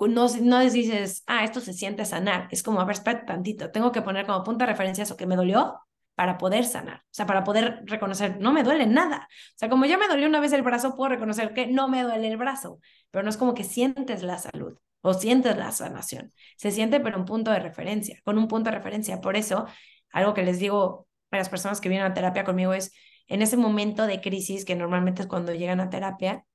[0.00, 3.90] No, no dices, ah, esto se siente sanar, es como, a ver, espérate tantito, tengo
[3.90, 5.80] que poner como punto de referencia eso que me dolió
[6.14, 9.28] para poder sanar, o sea, para poder reconocer, no me duele nada.
[9.30, 12.02] O sea, como ya me dolió una vez el brazo, puedo reconocer que no me
[12.02, 16.32] duele el brazo, pero no es como que sientes la salud o sientes la sanación.
[16.56, 19.20] Se siente, pero un punto de referencia, con un punto de referencia.
[19.20, 19.66] Por eso,
[20.10, 22.92] algo que les digo a las personas que vienen a terapia conmigo es,
[23.26, 26.46] en ese momento de crisis, que normalmente es cuando llegan a terapia,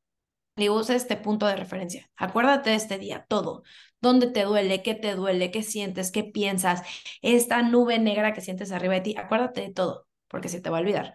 [0.56, 2.10] le usa este punto de referencia.
[2.18, 3.62] Acuérdate de este día, todo.
[4.02, 4.82] ¿Dónde te duele?
[4.82, 5.52] ¿Qué te duele?
[5.52, 6.12] ¿Qué sientes?
[6.12, 6.82] ¿Qué piensas?
[7.22, 10.78] Esta nube negra que sientes arriba de ti, acuérdate de todo, porque se te va
[10.78, 11.14] a olvidar.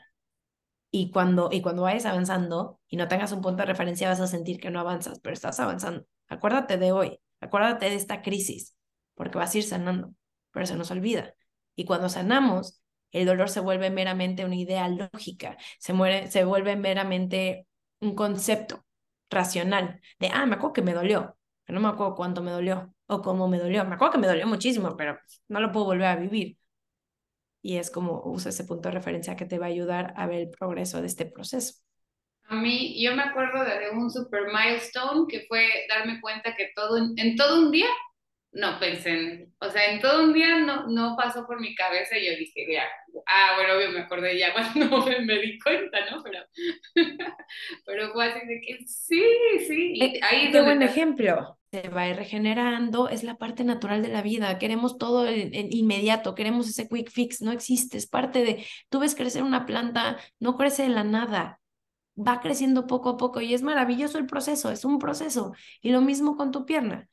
[0.93, 4.29] Y cuando, y cuando vayas avanzando y no tengas un punto de referencia, vas a
[4.29, 6.07] sentir que no avanzas, pero estás avanzando.
[6.29, 7.21] Acuérdate de hoy.
[7.45, 8.77] Acuérdate de esta crisis,
[9.15, 10.15] porque vas a ir sanando,
[10.51, 11.35] pero se nos olvida.
[11.77, 12.83] Y cuando sanamos,
[13.13, 15.93] el dolor se vuelve meramente una idea lógica, se,
[16.45, 17.67] vuelve meramente
[18.01, 18.85] un concepto
[19.31, 22.95] racional de, ah, me acuerdo que me dolió, pero no me acuerdo cuánto me dolió
[23.07, 23.85] o cómo me dolió.
[23.85, 25.19] Me acuerdo que me dolió muchísimo, pero
[25.49, 26.59] no lo puedo volver a vivir.
[27.63, 30.41] Y es como usa ese punto de referencia que te va a ayudar a ver
[30.41, 31.84] el progreso de este proceso.
[32.55, 36.99] A mí, yo me acuerdo de, un super milestone que fue darme cuenta que todo,
[37.17, 37.89] en, todo un día
[38.53, 42.17] no pensé en, o sea, en todo un día no, no pasó por mi cabeza
[42.17, 42.85] y yo dije, ya,
[43.27, 46.23] ah, bueno, obvio me acordé ya cuando me, di cuenta, ¿no?
[46.23, 46.39] Pero,
[47.85, 49.25] pero fue así de que sí,
[49.67, 49.99] sí.
[50.01, 51.59] Eh, ahí Qué buen ejemplo.
[51.73, 54.61] Se va a ir regenerando, es la parte natural de la vida.
[54.61, 59.17] Queremos todo en, inmediato, queremos ese quick fix, no existe, es parte de, tú ves
[59.17, 61.59] crecer una planta, no crece de la nada,
[62.17, 65.53] va creciendo poco a poco y es maravilloso el proceso, es un proceso.
[65.81, 67.09] Y lo mismo con tu pierna.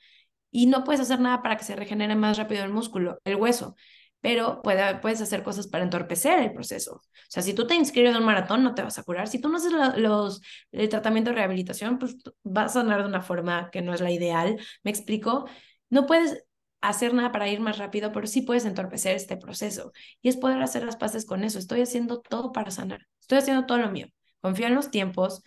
[0.51, 3.75] Y no puedes hacer nada para que se regenere más rápido el músculo, el hueso,
[4.21, 6.95] pero puedes hacer cosas para entorpecer el proceso.
[6.95, 9.27] O sea, si tú te inscribes en un maratón, no te vas a curar.
[9.27, 10.41] Si tú no haces los,
[10.71, 14.11] el tratamiento de rehabilitación, pues vas a andar de una forma que no es la
[14.11, 14.59] ideal.
[14.83, 15.47] ¿Me explico?
[15.89, 16.45] No puedes
[16.81, 19.91] hacer nada para ir más rápido, pero sí puedes entorpecer este proceso.
[20.21, 21.59] Y es poder hacer las paces con eso.
[21.59, 23.07] Estoy haciendo todo para sanar.
[23.21, 24.07] Estoy haciendo todo lo mío
[24.41, 25.43] confío en los tiempos,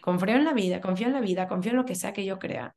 [0.00, 2.38] confío en la vida, confío en la vida, confío en lo que sea que yo
[2.38, 2.74] crea.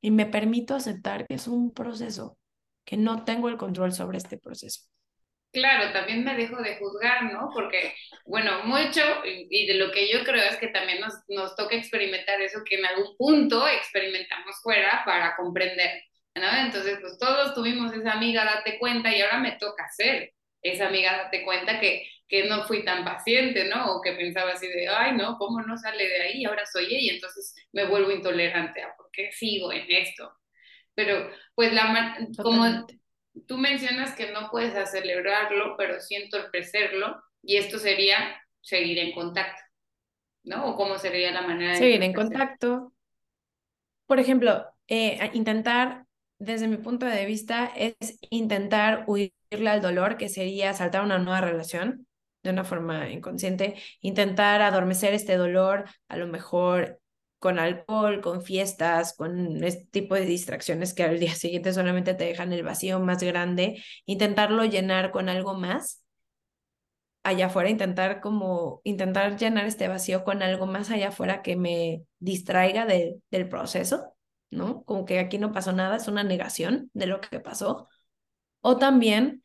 [0.00, 2.38] Y me permito aceptar que es un proceso,
[2.84, 4.88] que no tengo el control sobre este proceso.
[5.50, 7.50] Claro, también me dejo de juzgar, ¿no?
[7.54, 7.94] Porque,
[8.26, 12.40] bueno, mucho, y de lo que yo creo es que también nos, nos toca experimentar
[12.42, 16.02] eso que en algún punto experimentamos fuera para comprender,
[16.34, 16.50] ¿no?
[16.64, 21.16] Entonces, pues todos tuvimos esa amiga, date cuenta, y ahora me toca hacer esa amiga,
[21.16, 23.94] date cuenta que que no fui tan paciente, ¿no?
[23.94, 26.44] O que pensaba así de, ay, no, ¿cómo no sale de ahí?
[26.44, 30.30] Ahora soy ella, y entonces me vuelvo intolerante a por qué sigo en esto.
[30.94, 32.86] Pero, pues, la como
[33.46, 39.62] tú mencionas que no puedes acelerarlo, pero sí entorpecerlo, y esto sería seguir en contacto,
[40.42, 40.66] ¿no?
[40.66, 41.78] ¿O cómo sería la manera de...
[41.78, 42.92] Seguir en contacto.
[44.06, 46.04] Por ejemplo, eh, intentar,
[46.38, 47.94] desde mi punto de vista, es
[48.28, 52.07] intentar huirle al dolor, que sería saltar una nueva relación
[52.48, 57.00] de una forma inconsciente, intentar adormecer este dolor, a lo mejor
[57.38, 62.24] con alcohol, con fiestas, con este tipo de distracciones que al día siguiente solamente te
[62.24, 66.02] dejan el vacío más grande, intentarlo llenar con algo más
[67.22, 72.04] allá afuera, intentar como, intentar llenar este vacío con algo más allá afuera que me
[72.18, 74.14] distraiga del proceso,
[74.50, 74.82] ¿no?
[74.84, 77.88] Como que aquí no pasó nada, es una negación de lo que pasó.
[78.62, 79.42] O también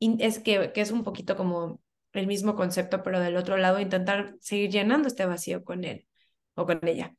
[0.00, 1.80] es que, que es un poquito como
[2.12, 6.06] el mismo concepto, pero del otro lado intentar seguir llenando este vacío con él
[6.54, 7.14] o con ella,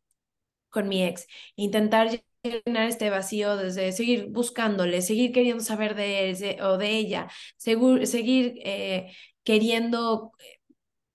[0.70, 1.28] con mi ex.
[1.56, 2.10] Intentar
[2.44, 8.56] llenar este vacío desde seguir buscándole, seguir queriendo saber de él o de ella, seguir
[8.66, 9.14] eh,
[9.44, 10.60] queriendo eh,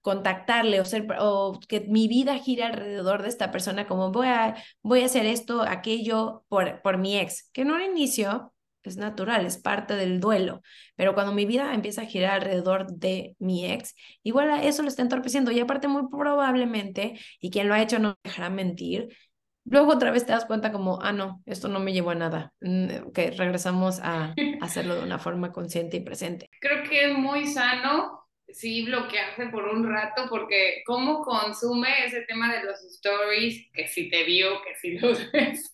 [0.00, 4.56] contactarle o, ser, o que mi vida gire alrededor de esta persona, como voy a,
[4.82, 9.46] voy a hacer esto, aquello por, por mi ex, que no al inicio es natural,
[9.46, 10.62] es parte del duelo.
[10.96, 14.88] Pero cuando mi vida empieza a girar alrededor de mi ex, igual a eso lo
[14.88, 15.50] está entorpeciendo.
[15.50, 19.08] Y aparte, muy probablemente, y quien lo ha hecho no dejará mentir,
[19.64, 22.52] luego otra vez te das cuenta como, ah, no, esto no me llevó a nada.
[22.60, 26.50] Mm, que regresamos a hacerlo de una forma consciente y presente.
[26.60, 32.52] Creo que es muy sano sí bloquearse por un rato porque cómo consume ese tema
[32.52, 35.70] de los stories, que si te vio, que si los ves.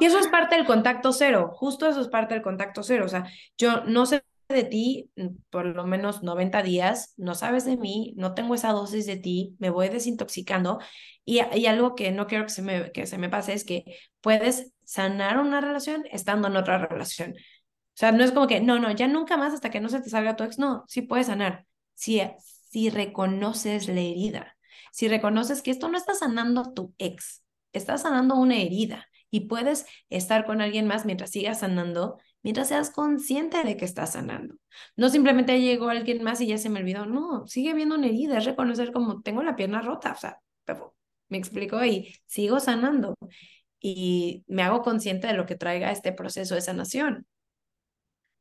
[0.00, 3.04] Y eso es parte del contacto cero, justo eso es parte del contacto cero.
[3.06, 5.10] O sea, yo no sé de ti
[5.50, 9.56] por lo menos 90 días, no sabes de mí, no tengo esa dosis de ti,
[9.58, 10.78] me voy desintoxicando
[11.24, 13.84] y, y algo que no quiero que se, me, que se me pase es que
[14.20, 17.32] puedes sanar una relación estando en otra relación.
[17.32, 20.00] O sea, no es como que, no, no, ya nunca más hasta que no se
[20.00, 22.20] te salga tu ex, no, sí puedes sanar si,
[22.70, 24.56] si reconoces la herida,
[24.92, 29.86] si reconoces que esto no está sanando tu ex, está sanando una herida y puedes
[30.10, 34.56] estar con alguien más mientras sigas sanando, mientras seas consciente de que estás sanando.
[34.96, 38.38] No simplemente llegó alguien más y ya se me olvidó, no, sigue viendo una herida,
[38.38, 40.38] es reconocer como tengo la pierna rota, o sea,
[41.28, 43.16] me explico y sigo sanando
[43.80, 47.26] y me hago consciente de lo que traiga este proceso de sanación.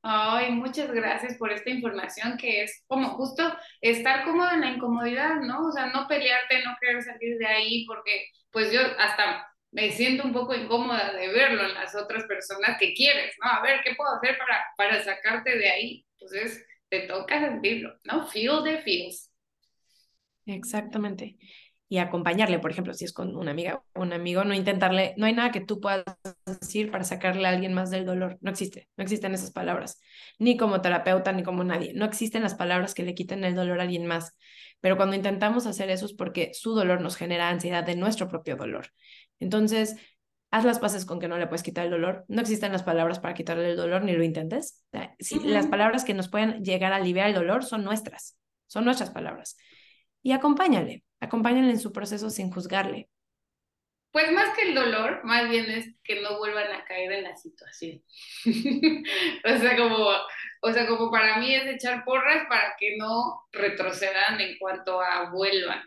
[0.03, 3.43] Ay, muchas gracias por esta información que es como justo
[3.81, 5.67] estar cómodo en la incomodidad, ¿no?
[5.67, 10.23] O sea, no pelearte, no querer salir de ahí, porque pues yo hasta me siento
[10.23, 13.51] un poco incómoda de verlo en las otras personas que quieres, ¿no?
[13.51, 16.05] A ver, ¿qué puedo hacer para, para sacarte de ahí?
[16.19, 18.27] Entonces, te toca sentirlo, ¿no?
[18.27, 19.31] Feel the feels.
[20.47, 21.37] Exactamente
[21.91, 25.25] y acompañarle, por ejemplo, si es con una amiga o un amigo, no intentarle, no
[25.25, 26.05] hay nada que tú puedas
[26.45, 29.99] decir para sacarle a alguien más del dolor, no existe, no existen esas palabras,
[30.39, 33.81] ni como terapeuta, ni como nadie, no existen las palabras que le quiten el dolor
[33.81, 34.37] a alguien más,
[34.79, 38.55] pero cuando intentamos hacer eso es porque su dolor nos genera ansiedad de nuestro propio
[38.55, 38.87] dolor.
[39.41, 39.97] Entonces,
[40.49, 43.19] haz las paces con que no le puedes quitar el dolor, no existen las palabras
[43.19, 44.81] para quitarle el dolor, ni lo intentes.
[45.19, 48.37] Si, Las palabras que nos pueden llegar a aliviar el dolor son nuestras,
[48.67, 49.57] son nuestras palabras.
[50.23, 53.09] Y acompáñale, Acompáñenle en su proceso sin juzgarle.
[54.11, 57.37] Pues más que el dolor, más bien es que no vuelvan a caer en la
[57.37, 58.03] situación.
[59.45, 60.09] o sea, como,
[60.61, 65.29] o sea, como para mí es echar porras para que no retrocedan en cuanto a
[65.29, 65.81] vuelvan.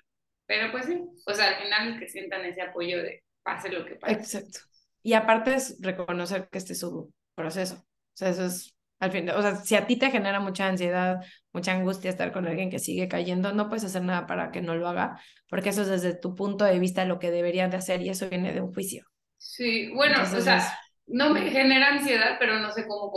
[0.47, 3.85] Pero pues sí, o sea, al final es que sientan ese apoyo de pase lo
[3.85, 4.15] que pase.
[4.15, 4.61] Exacto.
[5.03, 7.75] Y aparte es reconocer que este es su proceso.
[7.77, 8.74] O sea, eso es
[9.05, 11.21] al fin, o sea, si a ti te genera mucha ansiedad,
[11.53, 14.75] mucha angustia estar con alguien que sigue cayendo, no puedes hacer nada para que no
[14.75, 18.03] lo haga, porque eso es desde tu punto de vista lo que deberían de hacer
[18.03, 19.05] y eso viene de un juicio.
[19.37, 23.13] Sí, bueno, o sea, no me genera ansiedad, pero no sé cómo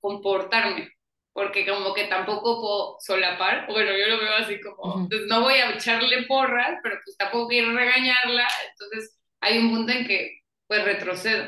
[0.00, 0.88] comportarme,
[1.32, 5.54] porque como que tampoco puedo solapar, bueno, yo lo veo así como, pues no voy
[5.54, 10.38] a echarle porras, pero pues tampoco quiero regañarla, entonces hay un punto en que
[10.68, 11.46] pues retrocedo.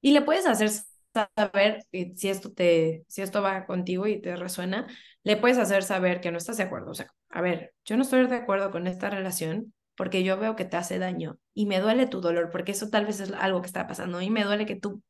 [0.00, 0.70] Y le puedes hacer
[1.12, 4.86] saber si esto te, si esto va contigo y te resuena,
[5.22, 6.90] le puedes hacer saber que no estás de acuerdo.
[6.90, 10.56] O sea, a ver, yo no estoy de acuerdo con esta relación porque yo veo
[10.56, 13.60] que te hace daño y me duele tu dolor porque eso tal vez es algo
[13.60, 15.02] que está pasando y me duele que tú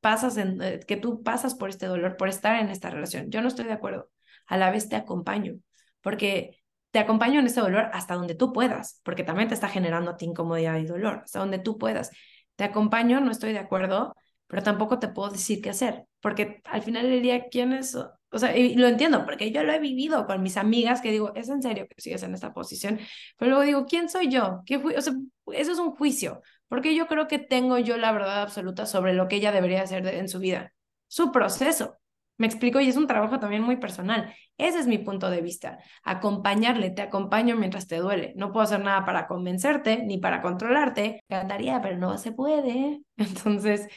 [0.00, 3.30] pasas en, eh, que tú pasas por este dolor por estar en esta relación.
[3.30, 4.10] Yo no estoy de acuerdo.
[4.46, 5.56] A la vez te acompaño
[6.00, 10.12] porque te acompaño en este dolor hasta donde tú puedas, porque también te está generando
[10.12, 12.10] a ti incomodidad y dolor, hasta donde tú puedas.
[12.56, 14.14] Te acompaño, no estoy de acuerdo,
[14.54, 17.96] pero tampoco te puedo decir qué hacer, porque al final del día, ¿quién es?
[17.96, 21.34] O sea, y lo entiendo, porque yo lo he vivido con mis amigas que digo,
[21.34, 23.00] es en serio que sigues en esta posición,
[23.36, 24.62] pero luego digo, ¿quién soy yo?
[24.64, 25.12] ¿Qué o sea,
[25.54, 29.26] eso es un juicio, porque yo creo que tengo yo la verdad absoluta sobre lo
[29.26, 30.72] que ella debería hacer en su vida,
[31.08, 31.98] su proceso.
[32.36, 34.32] Me explico y es un trabajo también muy personal.
[34.56, 35.78] Ese es mi punto de vista.
[36.04, 38.34] Acompañarle, te acompaño mientras te duele.
[38.36, 41.24] No puedo hacer nada para convencerte ni para controlarte.
[41.28, 43.02] Cantaría, pero no se puede.
[43.16, 43.88] Entonces,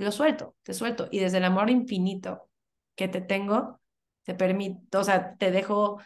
[0.00, 1.08] lo suelto, te suelto.
[1.10, 2.48] Y desde el amor infinito
[2.94, 3.80] que te tengo,
[4.24, 6.00] te permito, o sea, te dejo,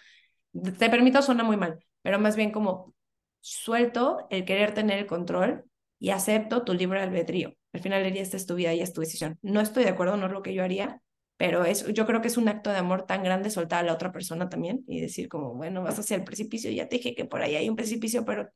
[0.53, 2.95] te permito suena muy mal, pero más bien como
[3.41, 5.65] suelto el querer tener el control
[5.99, 7.55] y acepto tu libre albedrío.
[7.73, 9.39] Al final esta es tu vida y es tu decisión.
[9.43, 11.03] No estoy de acuerdo, no es lo que yo haría,
[11.37, 13.95] pero es, yo creo que es un acto de amor tan grande soltar a la
[13.95, 17.25] otra persona también y decir como, bueno, vas hacia el precipicio, ya te dije que
[17.25, 18.49] por ahí hay un precipicio, pero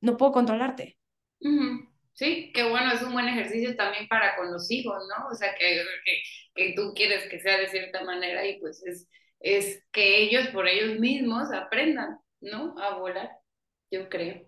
[0.00, 0.98] no puedo controlarte.
[2.14, 5.28] Sí, qué bueno, es un buen ejercicio también para con los hijos, ¿no?
[5.28, 5.84] O sea, que,
[6.54, 9.08] que, tú quieres que sea de cierta manera y pues es,
[9.40, 12.76] es que ellos por ellos mismos aprendan, ¿no?
[12.78, 13.30] A volar,
[13.90, 14.46] yo creo.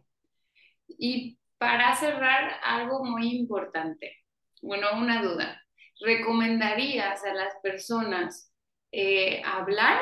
[0.89, 4.17] Y para cerrar, algo muy importante,
[4.62, 5.61] bueno, una duda.
[6.01, 8.53] ¿Recomendarías a las personas
[8.93, 10.01] eh, hablar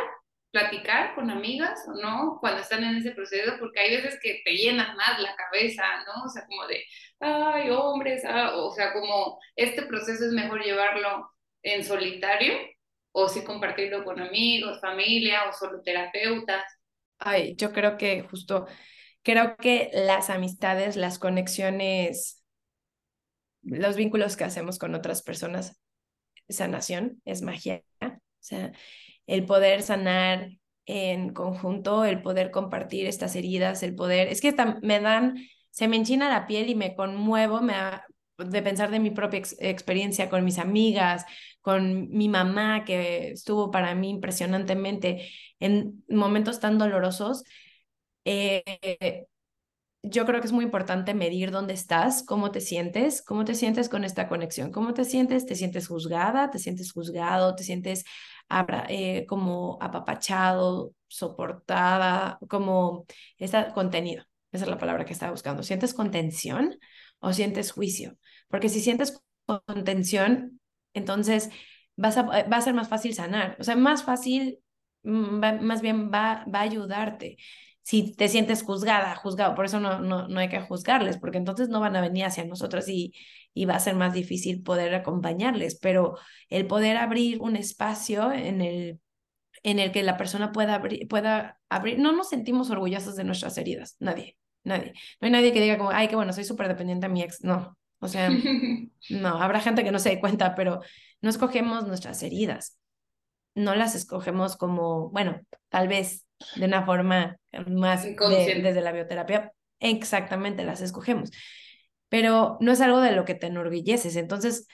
[0.55, 4.53] platicar con amigas o no cuando están en ese proceso, porque hay veces que te
[4.53, 6.25] llenan más la cabeza, ¿no?
[6.25, 6.85] O sea, como de,
[7.19, 11.29] ay, hombres, ah", o sea, como este proceso es mejor llevarlo
[11.65, 12.55] en solitario
[13.11, 16.63] o si compartirlo con amigos, familia o solo terapeutas?
[17.19, 18.67] Ay, yo creo que justo,
[19.23, 22.45] creo que las amistades, las conexiones,
[23.63, 25.81] los vínculos que hacemos con otras personas,
[26.49, 27.83] sanación, es magia.
[28.01, 28.73] O sea,
[29.27, 30.51] el poder sanar
[30.87, 35.37] en conjunto, el poder compartir estas heridas, el poder, es que me dan,
[35.71, 37.75] se me enchina la piel y me conmuevo me
[38.37, 41.25] de pensar de mi propia experiencia con mis amigas,
[41.61, 45.29] con mi mamá, que estuvo para mí impresionantemente
[45.61, 47.45] en momentos tan dolorosos.
[48.25, 48.63] Eh,
[50.03, 53.89] yo creo que es muy importante medir dónde estás, cómo te sientes, cómo te sientes
[53.89, 58.05] con esta conexión, cómo te sientes, te sientes juzgada, te sientes juzgado, te sientes
[58.89, 63.07] eh, como apapachado, soportada, como
[63.39, 64.25] ese contenido.
[64.53, 65.63] Esa es la palabra que estaba buscando.
[65.63, 66.79] ¿Sientes contención
[67.21, 68.17] o sientes juicio?
[68.49, 69.21] Porque si sientes
[69.67, 70.61] contención,
[70.93, 71.51] entonces
[72.03, 73.57] va a ser más fácil sanar.
[73.59, 74.61] O sea, más fácil,
[75.03, 77.37] mm, más bien va, va a ayudarte
[77.85, 81.69] si te sientes juzgada, juzgado, por eso no, no, no hay que juzgarles, porque entonces
[81.69, 83.13] no van a venir hacia nosotros y,
[83.53, 86.17] y va a ser más difícil poder acompañarles, pero
[86.49, 89.01] el poder abrir un espacio en el,
[89.63, 93.59] en el que la persona pueda abrir, pueda abrir, no nos sentimos orgullosos de nuestras
[93.59, 94.95] heridas, nadie, nadie.
[95.21, 97.45] No hay nadie que diga como, ay, qué bueno, soy súper dependiente de mi ex,
[97.45, 98.31] no, o sea,
[99.11, 100.81] no, habrá gente que no se dé cuenta, pero
[101.21, 102.79] no escogemos nuestras heridas,
[103.55, 106.24] no las escogemos como, bueno, tal vez
[106.57, 107.37] de una forma
[107.67, 111.31] más desde la bioterapia, exactamente las escogemos.
[112.09, 114.17] Pero no es algo de lo que te enorgulleces.
[114.17, 114.67] Entonces,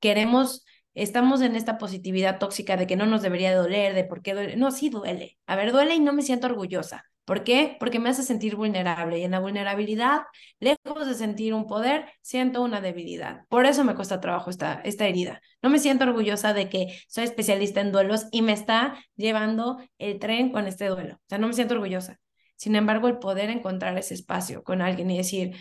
[0.00, 0.64] queremos,
[0.94, 4.56] estamos en esta positividad tóxica de que no nos debería doler, de por qué duele.
[4.56, 5.38] No, sí duele.
[5.46, 7.04] A ver, duele y no me siento orgullosa.
[7.24, 7.76] ¿Por qué?
[7.78, 10.22] Porque me hace sentir vulnerable y en la vulnerabilidad,
[10.58, 13.46] lejos de sentir un poder, siento una debilidad.
[13.48, 15.40] Por eso me cuesta trabajo esta, esta herida.
[15.62, 20.18] No me siento orgullosa de que soy especialista en duelos y me está llevando el
[20.18, 21.14] tren con este duelo.
[21.14, 22.18] O sea, no me siento orgullosa.
[22.56, 25.56] Sin embargo, el poder encontrar ese espacio con alguien y decir,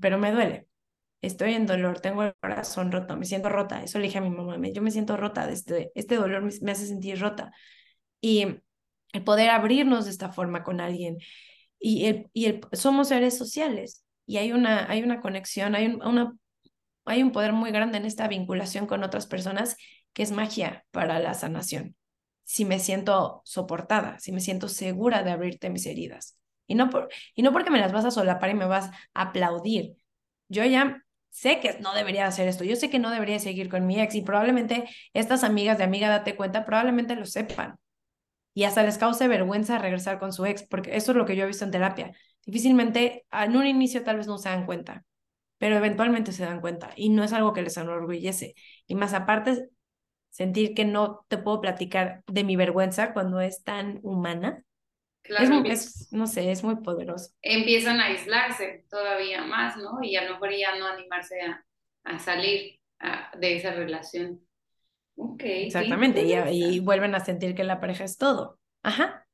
[0.00, 0.66] pero me duele,
[1.22, 3.82] estoy en dolor, tengo el corazón roto, me siento rota.
[3.82, 6.72] Eso le dije a mi mamá, yo me siento rota, este, este dolor me, me
[6.72, 7.52] hace sentir rota.
[8.20, 8.46] Y
[9.12, 11.18] el poder abrirnos de esta forma con alguien.
[11.78, 16.02] Y, el, y el, somos seres sociales y hay una, hay una conexión, hay un,
[16.06, 16.34] una,
[17.04, 19.76] hay un poder muy grande en esta vinculación con otras personas
[20.12, 21.96] que es magia para la sanación.
[22.44, 26.38] Si me siento soportada, si me siento segura de abrirte mis heridas.
[26.66, 29.22] Y no, por, y no porque me las vas a solapar y me vas a
[29.22, 29.96] aplaudir.
[30.48, 31.04] Yo ya
[31.36, 34.14] sé que no debería hacer esto, yo sé que no debería seguir con mi ex
[34.14, 37.76] y probablemente estas amigas de amiga, date cuenta, probablemente lo sepan
[38.54, 41.44] y hasta les cause vergüenza regresar con su ex, porque eso es lo que yo
[41.44, 42.12] he visto en terapia.
[42.46, 45.04] Difícilmente, en un inicio tal vez no se dan cuenta,
[45.58, 48.54] pero eventualmente se dan cuenta y no es algo que les enorgullece.
[48.86, 49.68] Y más aparte,
[50.30, 54.64] sentir que no te puedo platicar de mi vergüenza cuando es tan humana.
[55.26, 57.30] Claro, es, no sé, es muy poderoso.
[57.42, 59.98] Empiezan a aislarse todavía más, ¿no?
[60.02, 61.64] Y a lo mejor ya no animarse a,
[62.04, 62.78] a salir
[63.38, 64.40] de esa relación.
[65.38, 66.22] Exactamente,
[66.52, 68.58] y, vuelven a sentir que la pareja es todo.
[68.82, 69.26] Ajá.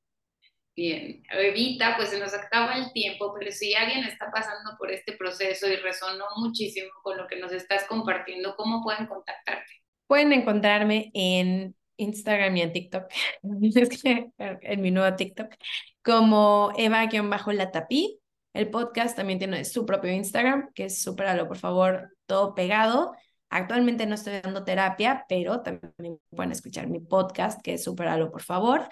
[0.75, 5.13] Bien, Evita, pues se nos acaba el tiempo, pero si alguien está pasando por este
[5.13, 9.71] proceso y resonó muchísimo con lo que nos estás compartiendo, ¿cómo pueden contactarte?
[10.07, 13.05] Pueden encontrarme en Instagram y en TikTok,
[14.63, 15.55] en mi nuevo TikTok,
[16.03, 18.19] como Eva-Latapí.
[18.53, 23.15] El podcast también tiene su propio Instagram, que es superalo, por favor, todo pegado.
[23.49, 28.43] Actualmente no estoy dando terapia, pero también pueden escuchar mi podcast, que es Superalo, por
[28.43, 28.89] favor.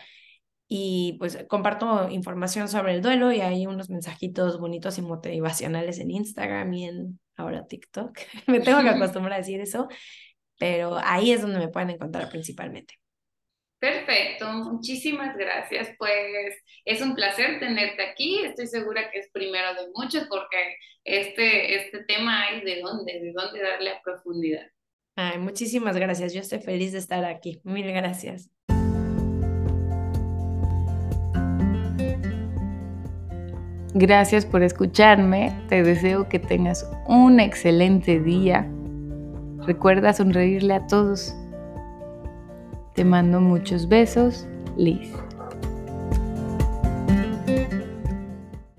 [0.69, 6.11] Y pues comparto información sobre el duelo y hay unos mensajitos bonitos y motivacionales en
[6.11, 8.19] Instagram y en ahora TikTok.
[8.47, 9.89] me tengo que acostumbrar a decir eso,
[10.61, 12.95] pero ahí es donde me pueden encontrar principalmente.
[13.79, 15.89] Perfecto, muchísimas gracias.
[15.99, 16.55] Pues
[16.85, 18.43] es un placer tenerte aquí.
[18.45, 23.33] Estoy segura que es primero de muchos porque este, este tema hay de dónde, de
[23.33, 24.67] dónde darle a profundidad.
[25.17, 26.35] Ay, muchísimas gracias.
[26.35, 27.63] Yo estoy feliz de estar aquí.
[27.65, 28.51] Mil gracias.
[33.95, 35.59] Gracias por escucharme.
[35.71, 38.71] Te deseo que tengas un excelente día.
[39.67, 41.35] Recuerda sonreírle a todos
[42.95, 44.47] te mando muchos besos,
[44.77, 45.11] Liz.